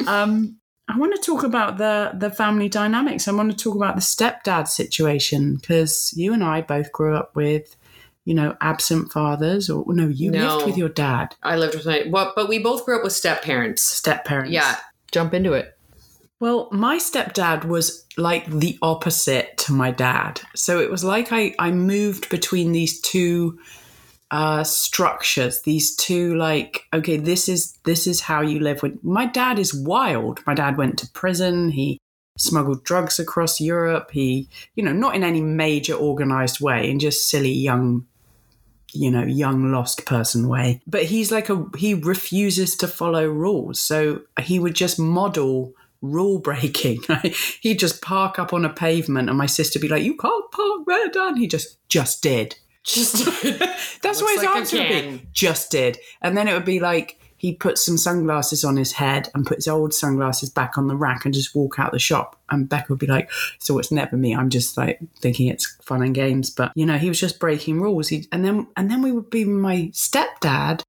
um, 0.08 0.58
I 0.88 0.98
want 0.98 1.16
to 1.16 1.22
talk 1.22 1.44
about 1.44 1.78
the 1.78 2.14
the 2.16 2.32
family 2.32 2.68
dynamics. 2.68 3.28
I 3.28 3.34
want 3.34 3.52
to 3.52 3.58
talk 3.58 3.76
about 3.76 3.96
the 3.96 4.02
stepdad 4.02 4.68
situation 4.68 5.58
because 5.58 6.12
you 6.18 6.34
and 6.34 6.44
I 6.44 6.62
both 6.62 6.92
grew 6.92 7.16
up 7.16 7.36
with, 7.36 7.76
you 8.26 8.34
know, 8.34 8.56
absent 8.62 9.12
fathers. 9.12 9.70
Or 9.70 9.86
no, 9.88 10.08
you 10.08 10.32
No. 10.32 10.40
lived 10.58 10.66
with 10.66 10.78
your 10.78 10.90
dad, 10.90 11.36
i 11.44 11.56
lived 11.56 11.76
with 11.76 11.86
my 11.86 12.04
what 12.10 12.34
but 12.36 12.50
we 12.50 12.60
both 12.60 12.84
grew 12.86 12.98
up 12.98 13.04
with 13.04 13.14
step 13.14 13.42
parents 13.44 13.82
step 13.82 14.26
parents. 14.26 14.52
yeah 14.52 14.76
jump 15.12 15.34
into 15.34 15.54
it 15.54 15.78
Well, 16.42 16.68
my 16.72 16.98
stepdad 16.98 17.64
was 17.66 18.06
like 18.18 18.46
the 18.48 18.78
opposite 18.82 19.58
to 19.60 19.74
my 19.74 19.92
dad. 19.92 20.42
So 20.54 20.80
it 20.80 20.92
was 20.92 21.04
like 21.04 21.32
I, 21.32 21.56
I 21.60 21.72
moved 21.72 22.30
between 22.30 22.74
these 22.74 23.00
two 23.00 23.58
uh, 24.32 24.64
structures, 24.64 25.62
these 25.62 25.96
two 25.96 26.36
like, 26.36 26.84
okay, 26.94 27.18
this 27.18 27.48
is 27.48 27.78
this 27.86 28.06
is 28.08 28.20
how 28.22 28.42
you 28.42 28.60
live 28.60 28.82
with 28.84 29.02
my 29.04 29.26
dad 29.26 29.60
is 29.60 29.74
wild. 29.74 30.42
My 30.46 30.54
dad 30.54 30.78
went 30.78 30.98
to 31.00 31.08
prison, 31.12 31.70
he 31.70 32.00
smuggled 32.38 32.84
drugs 32.84 33.18
across 33.20 33.62
Europe, 33.62 34.12
he, 34.12 34.50
you 34.76 34.84
know, 34.84 34.92
not 34.94 35.16
in 35.16 35.24
any 35.24 35.42
major 35.42 35.94
organized 35.94 36.60
way, 36.60 36.90
in 36.90 37.00
just 37.00 37.30
silly 37.30 37.52
young 37.54 38.06
you 38.96 39.12
know, 39.12 39.24
young 39.24 39.72
lost 39.72 40.06
person 40.06 40.48
way. 40.48 40.82
But 40.88 41.04
he's 41.04 41.32
like 41.32 41.50
a 41.50 41.66
he 41.78 41.94
refuses 41.94 42.76
to 42.78 42.88
follow 42.88 43.28
rules. 43.28 43.80
So 43.80 44.22
he 44.42 44.60
would 44.60 44.76
just 44.76 45.00
model 45.00 45.74
rule 46.02 46.40
breaking. 46.40 47.04
He'd 47.62 47.80
just 47.80 48.02
park 48.02 48.40
up 48.40 48.54
on 48.54 48.66
a 48.66 48.74
pavement 48.74 49.30
and 49.30 49.38
my 49.38 49.46
sister 49.46 49.80
be 49.80 49.88
like, 49.88 50.04
You 50.04 50.16
can't 50.16 50.52
park 50.52 50.82
there, 50.88 51.10
Dan. 51.10 51.38
He 51.38 51.48
just 51.48 51.78
just 51.90 52.22
did. 52.22 52.56
just 52.84 53.26
That's 54.02 54.22
what 54.22 54.36
his 54.36 54.44
like 54.44 54.56
answer 54.56 54.78
would 54.78 54.90
be. 54.90 55.28
Just 55.32 55.72
did. 55.72 55.98
And 56.22 56.38
then 56.38 56.48
it 56.48 56.54
would 56.54 56.66
be 56.66 56.80
like 56.80 57.20
he'd 57.46 57.60
put 57.60 57.78
some 57.78 57.96
sunglasses 57.96 58.64
on 58.64 58.76
his 58.76 58.94
head 58.94 59.30
and 59.36 59.46
put 59.46 59.58
his 59.58 59.68
old 59.68 59.94
sunglasses 59.94 60.50
back 60.50 60.80
on 60.80 60.88
the 60.88 60.96
rack 60.96 61.26
and 61.26 61.34
just 61.34 61.56
walk 61.56 61.78
out 61.78 61.92
the 61.92 62.00
shop. 62.00 62.42
And 62.50 62.68
Becca 62.68 62.88
would 62.90 63.00
be 63.00 63.06
like, 63.06 63.30
"So 63.60 63.78
it's 63.78 63.92
never 63.92 64.18
me. 64.18 64.36
I'm 64.36 64.50
just 64.50 64.78
like 64.78 65.00
thinking 65.20 65.48
it's 65.48 65.78
fun 65.84 66.02
and 66.02 66.16
games." 66.16 66.50
But 66.50 66.72
you 66.76 66.88
know, 66.88 66.98
he 66.98 67.08
was 67.08 67.20
just 67.20 67.40
breaking 67.40 67.80
rules. 67.80 68.08
He, 68.08 68.28
and 68.32 68.44
then 68.44 68.68
and 68.76 68.90
then 68.90 69.04
we 69.04 69.12
would 69.12 69.30
be 69.30 69.46
my 69.46 69.92
stepdad 69.94 70.82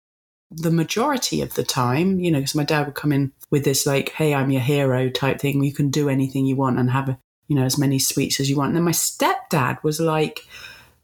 the 0.50 0.70
majority 0.70 1.42
of 1.42 1.54
the 1.54 1.62
time. 1.62 2.20
You 2.20 2.30
know, 2.30 2.38
because 2.38 2.54
my 2.54 2.64
dad 2.64 2.86
would 2.86 2.94
come 2.94 3.12
in 3.12 3.32
with 3.50 3.64
this 3.64 3.84
like, 3.84 4.10
"Hey, 4.10 4.34
I'm 4.34 4.50
your 4.50 4.62
hero" 4.62 5.10
type 5.10 5.38
thing. 5.38 5.62
You 5.62 5.74
can 5.74 5.90
do 5.90 6.08
anything 6.08 6.46
you 6.46 6.56
want 6.56 6.78
and 6.78 6.90
have 6.90 7.18
you 7.48 7.56
know 7.56 7.64
as 7.64 7.76
many 7.76 7.98
sweets 7.98 8.40
as 8.40 8.48
you 8.48 8.56
want. 8.56 8.68
And 8.68 8.76
then 8.76 8.84
my 8.84 8.92
stepdad 8.92 9.82
was 9.82 10.00
like 10.00 10.46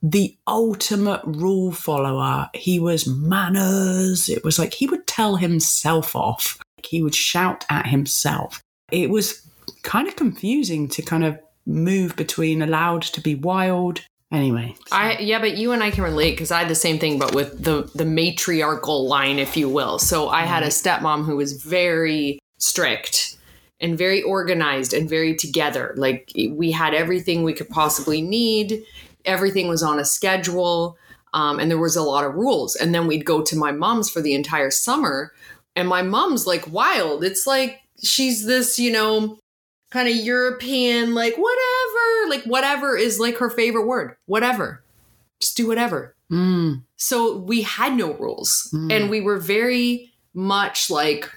the 0.03 0.37
ultimate 0.49 1.23
rule 1.25 1.71
follower. 1.73 2.51
He 2.55 2.81
was 2.81 3.07
manners. 3.07 4.29
It 4.29 4.45
was 4.45 4.59
like 4.59 4.75
he 4.75 4.87
would 4.87 5.07
tell 5.07 5.37
himself 5.37 6.17
off. 6.17 6.59
He 6.85 7.03
would 7.03 7.15
shout 7.15 7.65
at 7.71 7.87
himself. 7.87 8.61
It 8.91 9.11
was 9.11 9.47
kind 9.83 10.09
of 10.09 10.17
confusing 10.17 10.89
to 10.89 11.03
kind 11.03 11.25
of 11.25 11.39
move 11.67 12.17
between 12.17 12.63
allowed 12.63 13.03
to 13.03 13.21
be 13.21 13.37
wild. 13.37 14.01
Anyway, 14.33 14.75
so- 14.89 14.97
I 14.97 15.19
yeah, 15.19 15.39
but 15.39 15.57
you 15.57 15.73
and 15.73 15.83
I 15.83 15.91
can 15.91 16.03
relate 16.05 16.33
because 16.33 16.51
I 16.51 16.61
had 16.61 16.69
the 16.69 16.75
same 16.75 16.99
thing, 16.99 17.19
but 17.19 17.35
with 17.35 17.63
the 17.63 17.91
the 17.95 18.07
matriarchal 18.07 19.07
line, 19.07 19.39
if 19.39 19.57
you 19.57 19.69
will. 19.69 19.99
So 19.99 20.31
I 20.31 20.43
had 20.43 20.63
a 20.63 20.69
stepmom 20.69 21.27
who 21.27 21.37
was 21.37 21.63
very 21.63 22.39
strict 22.59 23.37
and 23.79 23.99
very 23.99 24.23
organized 24.23 24.95
and 24.95 25.09
very 25.09 25.37
together. 25.37 25.93
Like 25.97 26.33
we 26.35 26.71
had 26.71 26.95
everything 26.95 27.43
we 27.43 27.53
could 27.53 27.69
possibly 27.69 28.23
need. 28.23 28.85
Everything 29.25 29.69
was 29.69 29.83
on 29.83 29.99
a 29.99 30.05
schedule, 30.05 30.97
um, 31.35 31.59
and 31.59 31.71
there 31.71 31.79
was 31.79 31.97
a 31.97 32.03
lot 32.03 32.25
of 32.25 32.35
rules. 32.35 32.75
And 32.77 32.95
then 32.95 33.07
we'd 33.07 33.25
go 33.25 33.43
to 33.43 33.57
my 33.57 33.73
mom's 33.73 34.11
for 34.11 34.21
the 34.21 34.35
entire 34.35 34.71
summer, 34.71 35.33
and 35.77 35.89
my 35.89 36.03
mom's 36.03 36.47
like 36.47 36.71
wild. 36.71 37.25
It's 37.25 37.47
like 37.47 37.81
she's 38.03 38.47
this, 38.47 38.79
you 38.79 38.91
know, 38.93 39.39
kind 39.91 40.09
of 40.09 40.15
European, 40.17 41.15
like 41.15 41.35
whatever, 41.37 42.29
like 42.31 42.45
whatever 42.45 42.97
is 42.97 43.21
like 43.21 43.39
her 43.39 43.51
favorite 43.51 43.87
word. 43.87 44.17
Whatever. 44.27 44.83
Just 45.41 45.57
do 45.57 45.69
whatever. 45.69 46.15
Mm, 46.31 46.83
So 46.97 47.37
we 47.37 47.63
had 47.63 47.95
no 47.95 48.15
rules. 48.15 48.71
Mm. 48.73 48.93
And 48.93 49.11
we 49.11 49.21
were 49.21 49.39
very 49.39 50.13
much 50.33 50.89
like, 50.89 51.31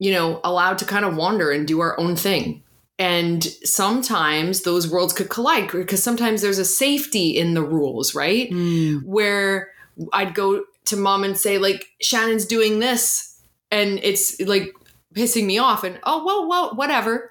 you 0.00 0.10
know, 0.10 0.40
allowed 0.42 0.78
to 0.78 0.84
kind 0.84 1.04
of 1.04 1.16
wander 1.16 1.52
and 1.52 1.68
do 1.68 1.80
our 1.80 1.98
own 2.00 2.16
thing. 2.16 2.62
And 2.98 3.44
sometimes 3.44 4.62
those 4.62 4.88
worlds 4.90 5.12
could 5.12 5.28
collide 5.28 5.70
because 5.70 6.02
sometimes 6.02 6.40
there's 6.40 6.58
a 6.58 6.64
safety 6.64 7.36
in 7.36 7.52
the 7.54 7.62
rules, 7.62 8.14
right? 8.14 8.50
mm, 8.50 9.02
where 9.04 9.70
I'd 10.14 10.34
go 10.34 10.64
to 10.86 10.96
mom 10.96 11.22
and 11.24 11.36
say, 11.36 11.58
like, 11.58 11.88
Shannon's 12.00 12.46
doing 12.46 12.78
this 12.78 13.38
and 13.70 13.98
it's 14.02 14.40
like 14.40 14.72
pissing 15.14 15.44
me 15.46 15.58
off 15.58 15.82
and 15.84 15.98
oh 16.04 16.24
well 16.24 16.48
well 16.48 16.74
whatever. 16.74 17.30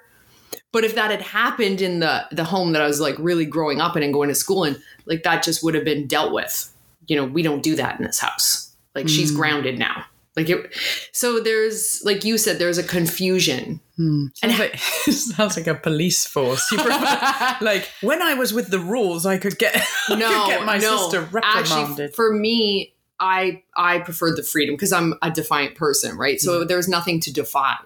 But 0.72 0.84
if 0.84 0.96
that 0.96 1.10
had 1.12 1.22
happened 1.22 1.82
in 1.82 2.00
the 2.00 2.26
the 2.32 2.44
home 2.44 2.74
that 2.74 2.82
I 2.82 2.88
was 2.88 3.00
like 3.00 3.16
really 3.18 3.46
growing 3.46 3.82
up 3.82 3.96
in 3.98 4.04
and 4.04 4.14
going 4.14 4.30
to 4.30 4.36
school 4.36 4.66
in, 4.66 4.76
like 5.06 5.24
that 5.24 5.44
just 5.44 5.64
would 5.64 5.74
have 5.74 5.86
been 5.86 6.06
dealt 6.08 6.32
with. 6.34 6.72
You 7.08 7.16
know, 7.16 7.26
we 7.26 7.42
don't 7.42 7.64
do 7.64 7.76
that 7.76 8.00
in 8.00 8.06
this 8.06 8.20
house. 8.20 8.76
Like 8.94 9.08
she's 9.10 9.32
Mm. 9.32 9.36
grounded 9.36 9.80
now. 9.80 10.06
Like 10.36 10.50
it 10.50 10.76
so 11.12 11.40
there's 11.40 12.02
like 12.04 12.24
you 12.24 12.38
said, 12.38 12.60
there's 12.60 12.78
a 12.78 12.84
confusion. 12.84 13.80
Mm. 14.00 14.28
And- 14.44 14.52
Sounds 14.52 14.60
like, 14.60 14.78
sounds 15.14 15.58
like 15.58 15.68
a 15.68 15.76
police 15.76 16.26
force. 16.26 16.66
You 16.72 16.78
prefer- 16.78 17.58
like 17.62 17.90
when 18.02 18.22
I 18.22 18.34
was 18.34 18.54
with 18.54 18.70
the 18.70 18.80
rules, 18.80 19.26
I 19.26 19.38
could 19.38 19.58
get 19.58 19.76
I 20.10 20.16
no, 20.16 20.28
could 20.28 20.48
get 20.48 20.66
my 20.66 20.78
no. 20.78 20.98
sister 20.98 21.30
Actually, 21.44 21.82
reprimanded. 21.82 22.16
for 22.16 22.34
me, 22.34 22.94
I 23.20 23.64
I 23.76 24.00
preferred 24.00 24.36
the 24.38 24.44
freedom 24.44 24.76
because 24.76 24.92
I'm 24.92 25.14
a 25.22 25.32
defiant 25.32 25.76
person, 25.76 26.18
right? 26.18 26.40
So 26.40 26.64
there 26.64 26.78
was 26.78 26.88
nothing 26.88 27.20
to 27.22 27.34
defy. 27.34 27.78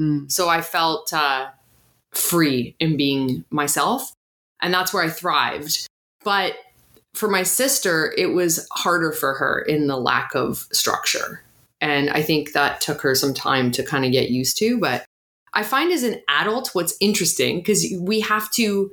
Mm. 0.00 0.30
So 0.32 0.48
I 0.48 0.62
felt 0.62 1.12
uh, 1.12 1.48
free 2.12 2.74
in 2.80 2.96
being 2.96 3.44
myself, 3.50 4.12
and 4.62 4.72
that's 4.72 4.94
where 4.94 5.04
I 5.04 5.10
thrived. 5.10 5.86
But 6.24 6.54
for 7.14 7.28
my 7.28 7.42
sister, 7.42 8.14
it 8.16 8.26
was 8.26 8.66
harder 8.72 9.12
for 9.12 9.34
her 9.34 9.60
in 9.60 9.86
the 9.86 9.96
lack 9.98 10.34
of 10.34 10.66
structure, 10.72 11.42
and 11.80 12.08
I 12.08 12.22
think 12.22 12.52
that 12.52 12.80
took 12.80 13.02
her 13.02 13.14
some 13.14 13.34
time 13.34 13.70
to 13.72 13.82
kind 13.82 14.06
of 14.06 14.12
get 14.12 14.30
used 14.30 14.56
to. 14.58 14.78
But 14.78 15.04
I 15.52 15.62
find 15.62 15.92
as 15.92 16.02
an 16.02 16.20
adult, 16.28 16.70
what's 16.72 16.96
interesting 17.00 17.58
because 17.58 17.84
we 18.00 18.20
have 18.20 18.50
to 18.52 18.90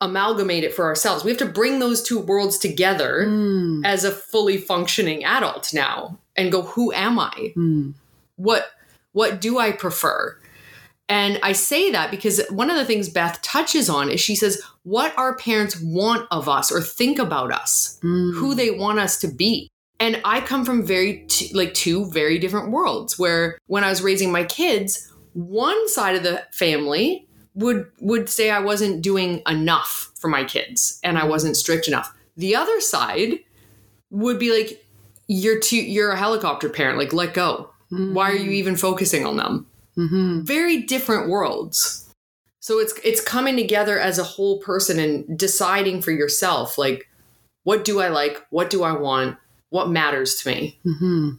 amalgamate 0.00 0.64
it 0.64 0.74
for 0.74 0.84
ourselves. 0.84 1.24
We 1.24 1.30
have 1.30 1.38
to 1.38 1.46
bring 1.46 1.78
those 1.78 2.02
two 2.02 2.18
worlds 2.18 2.58
together 2.58 3.24
Mm, 3.26 3.84
as 3.84 4.04
a 4.04 4.10
fully 4.10 4.58
functioning 4.58 5.24
adult 5.24 5.72
now 5.72 6.18
and 6.36 6.52
go 6.52 6.62
who 6.62 6.92
am 6.92 7.18
i? 7.18 7.52
Mm, 7.56 7.94
what 8.36 8.70
what 9.12 9.40
do 9.40 9.58
i 9.58 9.72
prefer? 9.72 10.36
And 11.08 11.38
i 11.42 11.52
say 11.52 11.90
that 11.90 12.10
because 12.10 12.42
one 12.50 12.70
of 12.70 12.76
the 12.76 12.84
things 12.84 13.08
beth 13.08 13.40
touches 13.42 13.88
on 13.88 14.10
is 14.10 14.20
she 14.20 14.34
says 14.34 14.60
what 14.82 15.16
our 15.16 15.36
parents 15.36 15.80
want 15.80 16.26
of 16.30 16.48
us 16.48 16.70
or 16.70 16.80
think 16.80 17.18
about 17.18 17.52
us 17.52 17.98
mm. 18.02 18.34
who 18.34 18.54
they 18.54 18.70
want 18.70 18.98
us 18.98 19.18
to 19.20 19.28
be. 19.28 19.70
And 20.00 20.20
i 20.24 20.40
come 20.40 20.64
from 20.64 20.84
very 20.84 21.24
t- 21.28 21.54
like 21.54 21.72
two 21.72 22.10
very 22.10 22.38
different 22.38 22.72
worlds 22.72 23.18
where 23.18 23.58
when 23.66 23.84
i 23.84 23.90
was 23.90 24.02
raising 24.02 24.32
my 24.32 24.44
kids 24.44 25.10
one 25.34 25.88
side 25.88 26.16
of 26.16 26.22
the 26.22 26.42
family 26.52 27.26
would 27.54 27.86
would 28.00 28.28
say 28.28 28.50
i 28.50 28.58
wasn't 28.58 29.02
doing 29.02 29.42
enough 29.46 30.10
for 30.16 30.28
my 30.28 30.42
kids 30.44 30.98
and 31.04 31.18
i 31.18 31.24
wasn't 31.24 31.56
strict 31.56 31.86
enough. 31.88 32.12
The 32.36 32.56
other 32.56 32.80
side 32.80 33.40
would 34.10 34.38
be 34.40 34.50
like 34.50 34.84
you're 35.28 35.60
too 35.60 35.76
you're 35.76 36.10
a 36.10 36.16
helicopter 36.18 36.68
parent 36.68 36.98
like 36.98 37.12
let 37.12 37.34
go. 37.34 37.70
Why 37.90 38.30
are 38.30 38.36
you 38.36 38.50
even 38.50 38.74
focusing 38.76 39.24
on 39.26 39.36
them? 39.36 39.66
Mhm. 39.96 40.42
very 40.44 40.78
different 40.82 41.28
worlds. 41.28 42.08
So 42.58 42.80
it's 42.80 42.94
it's 43.04 43.20
coming 43.20 43.56
together 43.56 43.98
as 44.00 44.18
a 44.18 44.24
whole 44.24 44.58
person 44.58 44.98
and 44.98 45.38
deciding 45.38 46.02
for 46.02 46.10
yourself 46.10 46.76
like 46.78 47.08
what 47.62 47.84
do 47.84 48.00
i 48.00 48.08
like? 48.08 48.44
What 48.50 48.70
do 48.70 48.82
i 48.82 48.92
want? 48.92 49.36
What 49.70 49.90
matters 49.90 50.34
to 50.42 50.48
me? 50.48 50.78
Mhm. 50.84 51.38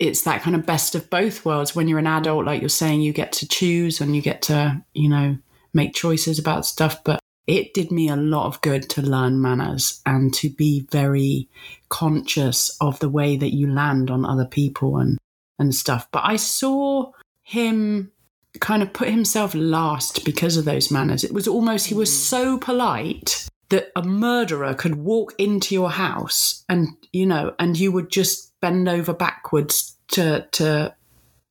It's 0.00 0.22
that 0.22 0.42
kind 0.42 0.56
of 0.56 0.66
best 0.66 0.94
of 0.94 1.10
both 1.10 1.44
worlds. 1.44 1.76
When 1.76 1.86
you're 1.86 1.98
an 1.98 2.06
adult, 2.06 2.46
like 2.46 2.60
you're 2.62 2.70
saying, 2.70 3.02
you 3.02 3.12
get 3.12 3.32
to 3.32 3.46
choose 3.46 4.00
and 4.00 4.16
you 4.16 4.22
get 4.22 4.42
to, 4.42 4.82
you 4.94 5.08
know, 5.08 5.36
make 5.74 5.94
choices 5.94 6.38
about 6.38 6.66
stuff. 6.66 7.04
But 7.04 7.20
it 7.46 7.74
did 7.74 7.92
me 7.92 8.08
a 8.08 8.16
lot 8.16 8.46
of 8.46 8.60
good 8.62 8.88
to 8.90 9.02
learn 9.02 9.42
manners 9.42 10.00
and 10.06 10.32
to 10.34 10.48
be 10.48 10.86
very 10.90 11.48
conscious 11.90 12.76
of 12.80 12.98
the 13.00 13.10
way 13.10 13.36
that 13.36 13.54
you 13.54 13.70
land 13.70 14.10
on 14.10 14.24
other 14.24 14.46
people 14.46 14.96
and, 14.96 15.18
and 15.58 15.74
stuff. 15.74 16.08
But 16.10 16.22
I 16.24 16.36
saw 16.36 17.12
him 17.42 18.10
kind 18.60 18.82
of 18.82 18.92
put 18.92 19.08
himself 19.08 19.54
last 19.54 20.24
because 20.24 20.56
of 20.56 20.64
those 20.64 20.90
manners. 20.90 21.24
It 21.24 21.34
was 21.34 21.46
almost, 21.46 21.86
he 21.86 21.94
was 21.94 22.10
so 22.10 22.56
polite 22.56 23.48
that 23.68 23.92
a 23.94 24.02
murderer 24.02 24.74
could 24.74 24.96
walk 24.96 25.34
into 25.38 25.74
your 25.74 25.90
house 25.90 26.64
and, 26.68 26.88
you 27.12 27.26
know, 27.26 27.54
and 27.58 27.78
you 27.78 27.92
would 27.92 28.10
just 28.10 28.49
bend 28.60 28.88
over 28.88 29.12
backwards 29.12 29.96
to, 30.08 30.46
to, 30.52 30.94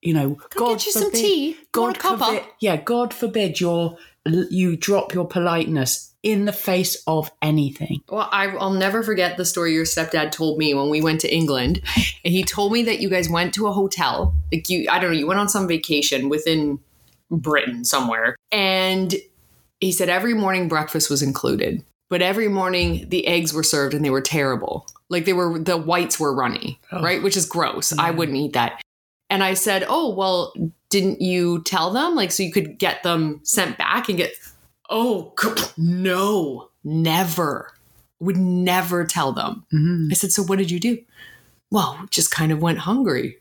you 0.02 0.14
know, 0.14 0.38
Go 0.56 0.70
get 0.70 0.86
you 0.86 0.92
some 0.92 1.12
tea. 1.12 1.58
You 1.76 1.82
want 1.82 1.98
a 1.98 2.00
cuppa? 2.00 2.26
forbid, 2.26 2.44
yeah, 2.60 2.78
God 2.78 3.14
forbid 3.14 3.60
your 3.60 3.98
you 4.26 4.76
drop 4.76 5.14
your 5.14 5.28
politeness 5.28 6.14
in 6.22 6.46
the 6.46 6.54
face 6.54 7.02
of 7.08 7.32
anything. 7.42 8.02
Well, 8.10 8.28
I, 8.32 8.48
I'll 8.48 8.72
never 8.72 9.04
forget 9.04 9.38
the 9.38 9.46
story 9.46 9.74
your 9.74 9.86
stepdad 9.86 10.32
told 10.32 10.58
me 10.58 10.74
when 10.74 10.90
we 10.90 11.02
went 11.02 11.22
to 11.22 11.34
England. 11.34 11.82
And 11.96 12.06
he 12.34 12.44
told 12.44 12.74
me 12.74 12.84
that 12.84 13.00
you 13.00 13.10
guys 13.10 13.30
went 13.30 13.54
to 13.56 13.68
a 13.68 13.72
hotel. 13.72 14.34
Like 14.52 14.70
you, 14.70 14.88
I 14.90 15.00
don't 15.00 15.12
know, 15.12 15.18
you 15.18 15.28
went 15.28 15.40
on 15.40 15.50
some 15.50 15.68
vacation 15.68 16.30
within 16.30 16.80
Britain 17.32 17.86
somewhere. 17.86 18.36
And 18.52 19.16
he 19.80 19.92
said 19.92 20.10
every 20.10 20.34
morning 20.34 20.68
breakfast 20.68 21.10
was 21.10 21.22
included. 21.22 21.84
But 22.10 22.22
every 22.22 22.48
morning 22.48 23.08
the 23.10 23.28
eggs 23.28 23.54
were 23.54 23.64
served 23.64 23.94
and 23.94 24.04
they 24.04 24.10
were 24.10 24.22
terrible. 24.22 24.88
Like 25.10 25.26
they 25.26 25.34
were, 25.34 25.58
the 25.60 25.78
whites 25.78 26.20
were 26.20 26.34
runny, 26.34 26.80
Oh. 26.92 27.02
right? 27.02 27.22
Which 27.24 27.36
is 27.38 27.46
gross. 27.46 27.92
I 27.98 28.12
wouldn't 28.12 28.38
eat 28.38 28.54
that. 28.54 28.82
And 29.30 29.44
I 29.44 29.54
said, 29.56 29.86
Oh, 29.90 30.14
well, 30.14 30.54
didn't 30.90 31.22
you 31.22 31.62
tell 31.64 31.92
them? 31.92 32.16
Like, 32.16 32.32
so 32.32 32.44
you 32.44 32.52
could 32.52 32.78
get 32.80 33.04
them 33.04 33.40
sent 33.44 33.78
back 33.78 34.10
and 34.10 34.18
get, 34.18 34.34
oh, 34.90 35.34
no, 35.78 36.70
never. 36.84 37.74
Would 38.20 38.38
never 38.38 39.06
tell 39.06 39.32
them. 39.32 39.66
Mhm. 39.74 40.12
I 40.12 40.14
said, 40.16 40.32
So 40.32 40.44
what 40.44 40.58
did 40.60 40.70
you 40.72 40.80
do? 40.80 40.98
Well, 41.72 42.00
just 42.10 42.32
kind 42.32 42.52
of 42.52 42.62
went 42.62 42.80
hungry. 42.80 43.38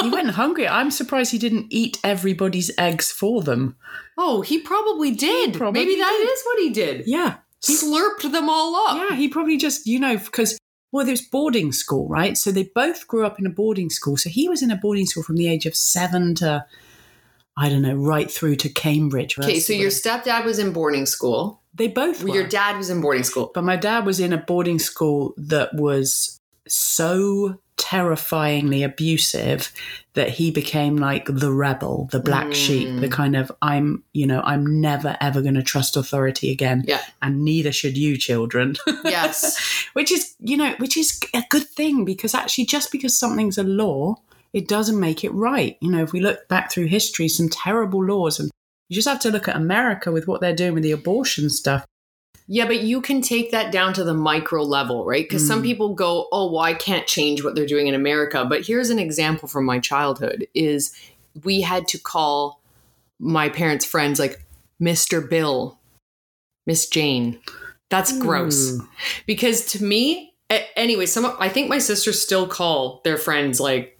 he 0.00 0.10
went 0.10 0.30
hungry. 0.40 0.68
I'm 0.68 0.90
surprised 0.90 1.32
he 1.32 1.38
didn't 1.38 1.66
eat 1.70 1.98
everybody's 2.04 2.70
eggs 2.78 3.10
for 3.10 3.42
them. 3.42 3.76
Oh, 4.18 4.42
he 4.42 4.58
probably 4.60 5.10
did. 5.12 5.54
probably 5.54 5.80
Maybe 5.84 5.98
that 6.00 6.10
did. 6.18 6.28
is 6.30 6.42
what 6.44 6.58
he 6.60 6.70
did. 6.70 7.06
Yeah, 7.06 7.36
Slurped 7.64 8.30
them 8.32 8.48
all 8.48 8.74
up. 8.74 9.10
yeah. 9.10 9.16
He 9.16 9.28
probably 9.28 9.56
just, 9.56 9.86
you 9.86 9.98
know, 10.00 10.16
because 10.16 10.58
well, 10.92 11.06
there's 11.06 11.22
boarding 11.22 11.72
school, 11.72 12.06
right? 12.08 12.36
So 12.36 12.52
they 12.52 12.64
both 12.74 13.06
grew 13.08 13.24
up 13.24 13.38
in 13.38 13.46
a 13.46 13.50
boarding 13.50 13.88
school. 13.88 14.16
So 14.16 14.28
he 14.28 14.48
was 14.48 14.62
in 14.62 14.70
a 14.70 14.76
boarding 14.76 15.06
school 15.06 15.22
from 15.22 15.36
the 15.36 15.48
age 15.48 15.64
of 15.64 15.74
seven 15.74 16.34
to, 16.36 16.66
I 17.56 17.68
don't 17.70 17.82
know, 17.82 17.94
right 17.94 18.30
through 18.30 18.56
to 18.56 18.68
Cambridge. 18.68 19.38
Okay, 19.38 19.58
so 19.58 19.72
your 19.72 19.90
stepdad 19.90 20.44
was 20.44 20.58
in 20.58 20.72
boarding 20.72 21.06
school. 21.06 21.62
they 21.74 21.88
both 21.88 22.22
were. 22.22 22.34
Your 22.34 22.46
dad 22.46 22.76
was 22.76 22.90
in 22.90 23.00
boarding 23.00 23.24
school. 23.24 23.50
But 23.54 23.64
my 23.64 23.76
dad 23.76 24.04
was 24.04 24.20
in 24.20 24.32
a 24.32 24.38
boarding 24.38 24.78
school 24.78 25.34
that 25.38 25.74
was 25.74 26.38
so 26.68 27.58
terrifyingly 27.82 28.84
abusive 28.84 29.72
that 30.14 30.28
he 30.28 30.52
became 30.52 30.96
like 30.96 31.26
the 31.26 31.50
rebel, 31.50 32.08
the 32.12 32.20
black 32.20 32.46
hmm. 32.46 32.52
sheep, 32.52 33.00
the 33.00 33.08
kind 33.08 33.34
of 33.34 33.50
I'm, 33.60 34.04
you 34.12 34.24
know, 34.24 34.40
I'm 34.44 34.80
never 34.80 35.16
ever 35.20 35.42
going 35.42 35.54
to 35.54 35.64
trust 35.64 35.96
authority 35.96 36.52
again. 36.52 36.84
Yeah. 36.86 37.02
And 37.20 37.44
neither 37.44 37.72
should 37.72 37.98
you, 37.98 38.16
children. 38.16 38.76
Yes. 39.04 39.86
which 39.94 40.12
is, 40.12 40.34
you 40.38 40.56
know, 40.56 40.74
which 40.78 40.96
is 40.96 41.20
a 41.34 41.42
good 41.50 41.64
thing 41.64 42.04
because 42.04 42.34
actually, 42.34 42.66
just 42.66 42.92
because 42.92 43.18
something's 43.18 43.58
a 43.58 43.64
law, 43.64 44.14
it 44.52 44.68
doesn't 44.68 45.00
make 45.00 45.24
it 45.24 45.32
right. 45.32 45.76
You 45.80 45.90
know, 45.90 46.02
if 46.02 46.12
we 46.12 46.20
look 46.20 46.46
back 46.48 46.70
through 46.70 46.86
history, 46.86 47.28
some 47.28 47.48
terrible 47.48 48.04
laws, 48.04 48.38
and 48.38 48.50
you 48.88 48.94
just 48.94 49.08
have 49.08 49.20
to 49.20 49.30
look 49.30 49.48
at 49.48 49.56
America 49.56 50.12
with 50.12 50.28
what 50.28 50.40
they're 50.40 50.54
doing 50.54 50.74
with 50.74 50.82
the 50.84 50.92
abortion 50.92 51.50
stuff. 51.50 51.84
Yeah, 52.52 52.66
but 52.66 52.82
you 52.82 53.00
can 53.00 53.22
take 53.22 53.50
that 53.52 53.72
down 53.72 53.94
to 53.94 54.04
the 54.04 54.12
micro 54.12 54.62
level, 54.62 55.06
right? 55.06 55.24
Because 55.24 55.46
some 55.46 55.60
mm. 55.60 55.64
people 55.64 55.94
go, 55.94 56.28
"Oh, 56.30 56.52
well, 56.52 56.60
I 56.60 56.74
can't 56.74 57.06
change 57.06 57.42
what 57.42 57.54
they're 57.54 57.64
doing 57.64 57.86
in 57.86 57.94
America." 57.94 58.44
But 58.44 58.66
here's 58.66 58.90
an 58.90 58.98
example 58.98 59.48
from 59.48 59.64
my 59.64 59.78
childhood: 59.78 60.46
is 60.52 60.94
we 61.44 61.62
had 61.62 61.88
to 61.88 61.98
call 61.98 62.60
my 63.18 63.48
parents' 63.48 63.86
friends 63.86 64.18
like 64.18 64.44
Mr. 64.78 65.26
Bill, 65.26 65.78
Miss 66.66 66.86
Jane. 66.86 67.40
That's 67.88 68.18
gross. 68.18 68.78
Because 69.24 69.64
to 69.72 69.82
me, 69.82 70.34
anyway, 70.76 71.06
some 71.06 71.34
I 71.40 71.48
think 71.48 71.70
my 71.70 71.78
sisters 71.78 72.20
still 72.20 72.46
call 72.46 73.00
their 73.02 73.16
friends 73.16 73.60
like 73.60 73.98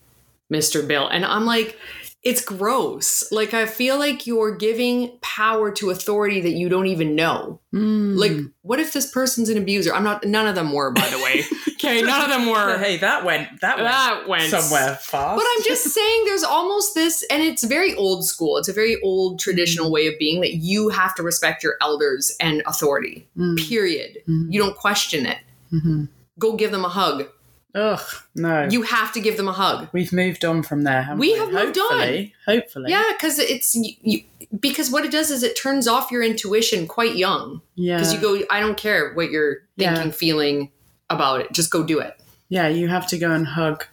Mr. 0.52 0.86
Bill, 0.86 1.08
and 1.08 1.24
I'm 1.24 1.46
like. 1.46 1.78
It's 2.22 2.40
gross. 2.40 3.24
Like 3.32 3.52
I 3.52 3.66
feel 3.66 3.98
like 3.98 4.28
you're 4.28 4.54
giving 4.54 5.18
power 5.22 5.72
to 5.72 5.90
authority 5.90 6.40
that 6.42 6.52
you 6.52 6.68
don't 6.68 6.86
even 6.86 7.16
know. 7.16 7.58
Mm. 7.74 8.16
Like, 8.16 8.32
what 8.60 8.78
if 8.78 8.92
this 8.92 9.10
person's 9.10 9.48
an 9.48 9.58
abuser? 9.58 9.92
I'm 9.92 10.04
not. 10.04 10.24
None 10.24 10.46
of 10.46 10.54
them 10.54 10.72
were, 10.72 10.92
by 10.92 11.08
the 11.08 11.18
way. 11.18 11.42
okay, 11.74 12.00
none 12.00 12.22
of 12.22 12.28
them 12.28 12.48
were. 12.48 12.78
hey, 12.78 12.98
that 12.98 13.24
went 13.24 13.60
that 13.60 13.78
went 13.78 13.88
That 13.88 14.28
went 14.28 14.50
somewhere 14.50 14.94
fast. 15.00 15.36
But 15.36 15.44
I'm 15.44 15.64
just 15.64 15.84
saying, 15.94 16.24
there's 16.26 16.44
almost 16.44 16.94
this, 16.94 17.24
and 17.28 17.42
it's 17.42 17.64
very 17.64 17.92
old 17.96 18.24
school. 18.24 18.56
It's 18.56 18.68
a 18.68 18.72
very 18.72 19.00
old 19.02 19.40
traditional 19.40 19.90
way 19.90 20.06
of 20.06 20.14
being 20.20 20.42
that 20.42 20.54
you 20.54 20.90
have 20.90 21.16
to 21.16 21.24
respect 21.24 21.64
your 21.64 21.74
elders 21.80 22.36
and 22.38 22.62
authority. 22.66 23.26
Mm. 23.36 23.58
Period. 23.68 24.18
Mhm. 24.28 24.46
You 24.52 24.60
don't 24.60 24.76
question 24.76 25.26
it. 25.26 25.38
Mhm. 25.72 26.08
Go 26.38 26.52
give 26.54 26.70
them 26.70 26.84
a 26.84 26.88
hug. 26.88 27.26
Ugh, 27.74 28.00
no. 28.34 28.68
You 28.70 28.82
have 28.82 29.12
to 29.12 29.20
give 29.20 29.36
them 29.36 29.48
a 29.48 29.52
hug. 29.52 29.88
We've 29.92 30.12
moved 30.12 30.44
on 30.44 30.62
from 30.62 30.82
there. 30.82 31.02
haven't 31.02 31.18
We 31.20 31.32
have 31.32 31.50
moved 31.52 31.78
on. 31.78 31.90
Hopefully, 31.90 32.34
Hopefully, 32.46 32.90
Yeah, 32.90 33.04
because 33.12 33.38
it's 33.38 33.74
you, 33.74 33.94
you, 34.02 34.22
because 34.60 34.90
what 34.90 35.04
it 35.06 35.10
does 35.10 35.30
is 35.30 35.42
it 35.42 35.56
turns 35.60 35.88
off 35.88 36.10
your 36.10 36.22
intuition 36.22 36.86
quite 36.86 37.16
young. 37.16 37.62
yeah. 37.74 37.96
Because 37.96 38.12
you 38.12 38.20
go, 38.20 38.38
I 38.50 38.60
don't 38.60 38.76
care 38.76 39.14
what 39.14 39.30
you're 39.30 39.58
Yeah. 39.76 39.94
thinking, 39.94 40.12
feeling 40.12 40.70
about 41.08 41.40
it. 41.40 41.52
Just 41.52 41.70
go 41.70 41.82
do 41.84 41.98
it. 42.00 42.18
yeah, 42.48 42.68
you 42.68 42.88
have 42.88 43.06
to 43.06 43.16
go 43.18 43.30
and 43.32 43.46
hug, 43.46 43.86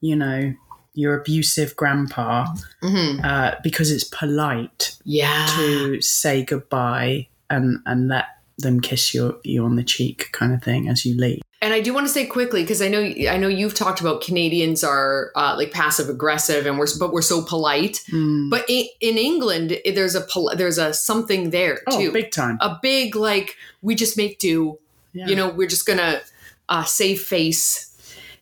you 0.00 0.14
know, 0.14 0.54
your 0.94 1.18
abusive 1.20 1.74
grandpa 1.76 2.46
hmm 2.80 3.20
uh, 3.22 3.52
because 3.62 3.90
it's 3.90 4.04
polite 4.04 4.96
Yeah. 5.04 5.46
to 5.56 6.00
say 6.00 6.42
goodbye 6.44 7.26
and 7.50 7.80
and 7.84 8.08
let 8.08 8.26
them 8.58 8.80
kiss 8.80 9.12
you 9.12 9.38
you 9.44 9.64
on 9.64 9.76
the 9.76 9.82
cheek, 9.84 10.30
kind 10.32 10.54
of 10.54 10.62
thing, 10.62 10.88
as 10.88 11.04
you 11.04 11.16
leave. 11.16 11.42
And 11.62 11.72
I 11.72 11.80
do 11.80 11.94
want 11.94 12.06
to 12.06 12.12
say 12.12 12.26
quickly 12.26 12.62
because 12.62 12.82
I 12.82 12.88
know 12.88 13.00
I 13.00 13.38
know 13.38 13.48
you've 13.48 13.74
talked 13.74 14.00
about 14.00 14.20
Canadians 14.20 14.84
are 14.84 15.32
uh, 15.34 15.54
like 15.56 15.70
passive 15.72 16.10
aggressive 16.10 16.66
and 16.66 16.78
we're 16.78 16.86
but 16.98 17.12
we're 17.12 17.22
so 17.22 17.42
polite. 17.42 18.02
Mm. 18.12 18.50
But 18.50 18.66
in, 18.68 18.86
in 19.00 19.16
England, 19.16 19.78
there's 19.84 20.14
a 20.14 20.26
there's 20.54 20.76
a 20.76 20.92
something 20.92 21.50
there 21.50 21.80
oh, 21.86 21.98
too. 21.98 22.12
big 22.12 22.30
time. 22.30 22.58
a 22.60 22.78
big 22.82 23.16
like 23.16 23.56
we 23.80 23.94
just 23.94 24.16
make 24.18 24.38
do. 24.38 24.78
Yeah. 25.14 25.28
You 25.28 25.36
know, 25.36 25.48
we're 25.48 25.68
just 25.68 25.86
gonna 25.86 26.20
uh, 26.68 26.84
save 26.84 27.22
face. 27.22 27.84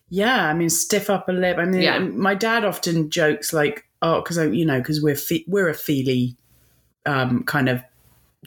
Yeah, 0.09 0.47
I 0.47 0.53
mean, 0.53 0.69
stiff 0.69 1.09
upper 1.09 1.33
lip. 1.33 1.57
I 1.57 1.65
mean, 1.65 1.81
Yeah. 1.81 1.99
my 1.99 2.35
dad 2.35 2.65
often 2.65 3.09
jokes 3.09 3.53
like, 3.53 3.85
"Oh, 4.01 4.21
because 4.21 4.37
I 4.37 4.47
you 4.47 4.65
know, 4.65 4.79
because 4.79 5.01
we're 5.01 5.15
fe- 5.15 5.45
we're 5.47 5.69
a 5.69 5.73
feely 5.73 6.35
um, 7.05 7.43
kind 7.43 7.69
of 7.69 7.81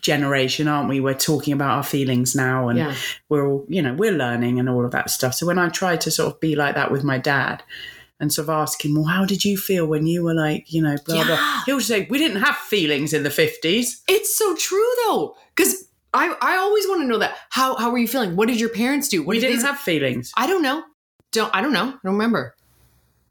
generation, 0.03 0.69
aren't 0.69 0.89
we? 0.89 1.01
We're 1.01 1.15
talking 1.15 1.53
about 1.53 1.77
our 1.77 1.83
feelings 1.85 2.35
now, 2.35 2.69
and 2.69 2.79
Yeah. 2.79 2.95
we're 3.29 3.47
all, 3.49 3.65
you 3.69 3.83
know, 3.83 3.95
we're 3.95 4.13
learning 4.13 4.59
and 4.59 4.69
all 4.69 4.85
of 4.85 4.91
that 4.93 5.11
stuff. 5.11 5.35
So 5.35 5.47
when 5.47 5.59
I 5.59 5.69
try 5.69 5.97
to 5.97 6.11
sort 6.11 6.33
of 6.35 6.41
be 6.41 6.55
like 6.57 6.75
that 6.75 6.91
with 6.91 7.05
my 7.05 7.19
dad. 7.19 7.63
And 8.21 8.33
sort 8.33 8.47
of 8.47 8.51
ask 8.51 8.85
him, 8.85 8.97
well, 8.97 9.05
how 9.05 9.25
did 9.25 9.45
you 9.45 9.57
feel 9.57 9.87
when 9.87 10.09
you 10.09 10.25
were 10.25 10.35
like, 10.35 10.73
you 10.73 10.83
know, 10.83 10.97
blah, 11.07 11.23
blah. 11.25 11.35
Yeah. 11.37 11.61
He'll 11.67 11.81
say, 11.81 12.09
we 12.11 12.19
didn't 12.19 12.43
have 12.43 12.57
feelings 12.57 13.13
in 13.13 13.23
the 13.23 13.29
50s. 13.29 14.01
It's 14.09 14.35
so 14.37 14.57
true 14.57 14.93
though, 15.07 15.37
because 15.55 15.85
I 16.13 16.35
I 16.43 16.57
always 16.57 16.85
want 16.89 17.03
to 17.03 17.07
know 17.07 17.19
that. 17.19 17.37
How 17.51 17.77
how 17.77 17.93
were 17.93 17.99
you 17.99 18.09
feeling? 18.09 18.35
What 18.35 18.49
did 18.49 18.59
your 18.59 18.71
parents 18.71 19.07
do? 19.09 19.23
What 19.23 19.37
we 19.37 19.39
did 19.39 19.47
didn't 19.47 19.61
they- 19.63 19.69
have 19.69 19.79
feelings. 19.79 20.33
I 20.37 20.49
don't 20.49 20.63
know. 20.63 20.83
Don't 21.31 21.55
I 21.55 21.61
don't 21.61 21.73
know. 21.73 21.91
I 21.91 21.99
don't 22.03 22.15
remember. 22.15 22.57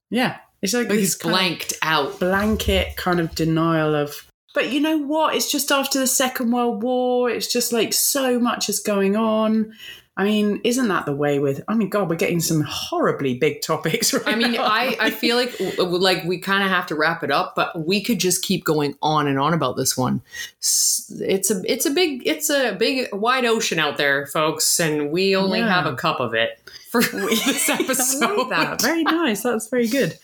Yeah. 0.10 0.38
It's 0.62 0.74
like, 0.74 0.88
Like 0.88 1.00
he's 1.00 1.18
blanked 1.18 1.74
out. 1.82 2.18
blanket 2.22 2.96
kind 2.96 3.20
of 3.20 3.36
denial 3.36 3.94
of 3.94 4.26
but 4.54 4.72
you 4.72 4.80
know 4.80 4.98
what 4.98 5.36
it's 5.36 5.52
just 5.52 5.72
after 5.72 6.00
the 6.00 6.08
second 6.08 6.52
world 6.52 6.82
war 6.84 7.30
it's 7.30 7.52
just 7.52 7.72
like 7.74 7.94
so 7.94 8.40
much 8.40 8.70
is 8.70 8.80
going 8.80 9.16
on 9.16 9.72
i 10.16 10.24
mean 10.24 10.60
isn't 10.64 10.88
that 10.88 11.06
the 11.06 11.14
way 11.16 11.38
with 11.40 11.64
i 11.68 11.76
mean 11.76 11.90
god 11.90 12.10
we're 12.10 12.16
getting 12.16 12.40
some 12.40 12.62
horribly 12.62 13.36
big 13.38 13.62
topics 13.62 14.14
right 14.14 14.28
I 14.28 14.36
mean, 14.36 14.54
now, 14.54 14.64
I, 14.64 14.96
I 15.00 15.10
feel 15.12 15.36
like 15.36 15.54
like 15.78 16.24
we 16.24 16.40
kind 16.40 16.64
of 16.64 16.70
have 16.70 16.88
to 16.88 16.96
wrap 16.96 17.24
it 17.24 17.30
up, 17.32 17.54
but 17.56 17.86
we 17.86 18.04
could 18.04 18.20
just 18.20 18.42
keep 18.44 18.64
going 18.66 18.96
on 19.02 19.28
and 19.28 19.38
on 19.38 19.54
about 19.54 19.78
this 19.78 19.96
one. 19.96 20.22
It's 20.60 21.52
a 21.52 21.62
it's 21.72 21.86
a 21.86 21.92
big 21.92 22.26
it's 22.26 22.50
a 22.50 22.74
big 22.74 23.14
wide 23.14 23.46
ocean 23.46 23.78
out 23.80 23.98
there, 23.98 24.26
folks, 24.26 24.80
and 24.80 25.12
we 25.12 25.36
only 25.36 25.60
Yeah. 25.60 25.70
have 25.74 25.86
a 25.86 25.96
cup 25.96 26.20
of 26.20 26.34
it 26.34 26.60
for 26.90 27.02
this 27.04 27.70
episode. 27.80 28.38
like 28.38 28.50
that. 28.50 28.82
Very 28.82 29.04
nice. 29.04 29.44
That's 29.44 29.68
very 29.70 29.88
good. 29.88 30.18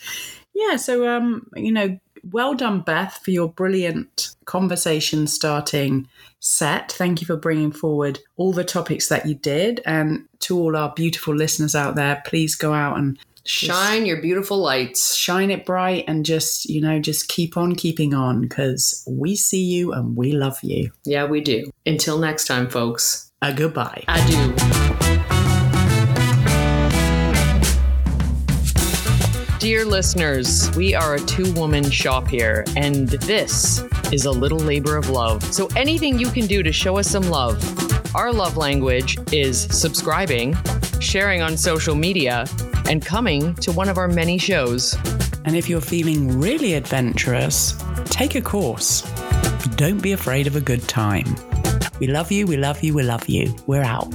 Yeah. 0.56 0.78
So, 0.78 1.08
um, 1.08 1.48
you 1.56 1.72
know, 1.72 2.00
well 2.32 2.54
done, 2.54 2.82
Beth, 2.82 3.20
for 3.24 3.32
your 3.32 3.50
brilliant 3.50 4.36
conversation 4.46 5.28
starting 5.28 6.08
set. 6.40 6.92
Thank 6.92 7.22
you 7.22 7.28
for 7.28 7.38
bringing 7.38 7.72
forward 7.72 8.20
all 8.38 8.54
the 8.54 8.64
topics 8.64 9.08
that 9.10 9.26
you 9.26 9.36
did. 9.36 9.82
And 9.86 10.26
to 10.40 10.58
all 10.58 10.76
our 10.76 10.94
beautiful 10.94 11.36
listeners 11.36 11.76
out 11.76 11.96
there, 11.96 12.22
please 12.26 12.56
go 12.56 12.74
out 12.74 12.98
and 12.98 13.18
Shine 13.46 14.06
your 14.06 14.22
beautiful 14.22 14.58
lights. 14.58 15.18
shine 15.18 15.52
it 15.52 15.66
bright 15.66 16.06
and 16.08 16.26
just, 16.26 16.70
you 16.70 16.80
know, 16.80 17.00
just 17.00 17.28
keep 17.28 17.58
on 17.58 17.76
keeping 17.76 18.14
on 18.14 18.40
because 18.40 19.04
we 19.06 19.36
see 19.36 19.62
you 19.62 19.92
and 19.92 20.16
we 20.16 20.32
love 20.32 20.58
you. 20.64 20.92
Yeah, 21.04 21.26
we 21.26 21.42
do. 21.42 21.70
Until 21.86 22.20
next 22.20 22.46
time, 22.48 22.70
folks. 22.70 23.32
A 23.42 23.54
goodbye. 23.54 24.06
Adieu. 24.08 25.03
Dear 29.64 29.86
listeners, 29.86 30.70
we 30.76 30.94
are 30.94 31.16
a 31.16 31.22
two 31.22 31.54
woman 31.54 31.90
shop 31.90 32.28
here, 32.28 32.66
and 32.76 33.08
this 33.08 33.82
is 34.12 34.26
a 34.26 34.30
little 34.30 34.60
labor 34.60 34.98
of 34.98 35.10
love. 35.10 35.42
So, 35.54 35.70
anything 35.78 36.20
you 36.20 36.28
can 36.28 36.48
do 36.48 36.64
to 36.64 36.74
show 36.74 36.98
us 36.98 37.10
some 37.10 37.24
love. 37.30 37.64
Our 38.14 38.34
love 38.34 38.58
language 38.58 39.18
is 39.32 39.62
subscribing, 39.62 40.58
sharing 41.00 41.42
on 41.42 41.56
social 41.56 41.96
media, 41.96 42.46
and 42.90 43.06
coming 43.06 43.56
to 43.56 43.72
one 43.72 43.88
of 43.88 43.98
our 43.98 44.10
many 44.10 44.38
shows. 44.38 44.98
And 45.46 45.56
if 45.56 45.70
you're 45.70 45.80
feeling 45.80 46.42
really 46.42 46.74
adventurous, 46.74 47.82
take 48.08 48.36
a 48.36 48.42
course. 48.42 49.04
Don't 49.78 50.04
be 50.04 50.12
afraid 50.12 50.46
of 50.46 50.58
a 50.58 50.62
good 50.62 50.86
time. 50.90 51.38
We 52.02 52.08
love 52.08 52.34
you, 52.34 52.48
we 52.48 52.58
love 52.58 52.84
you, 52.84 52.96
we 52.96 53.04
love 53.04 53.30
you. 53.30 53.56
We're 53.66 53.84
out. 53.84 54.14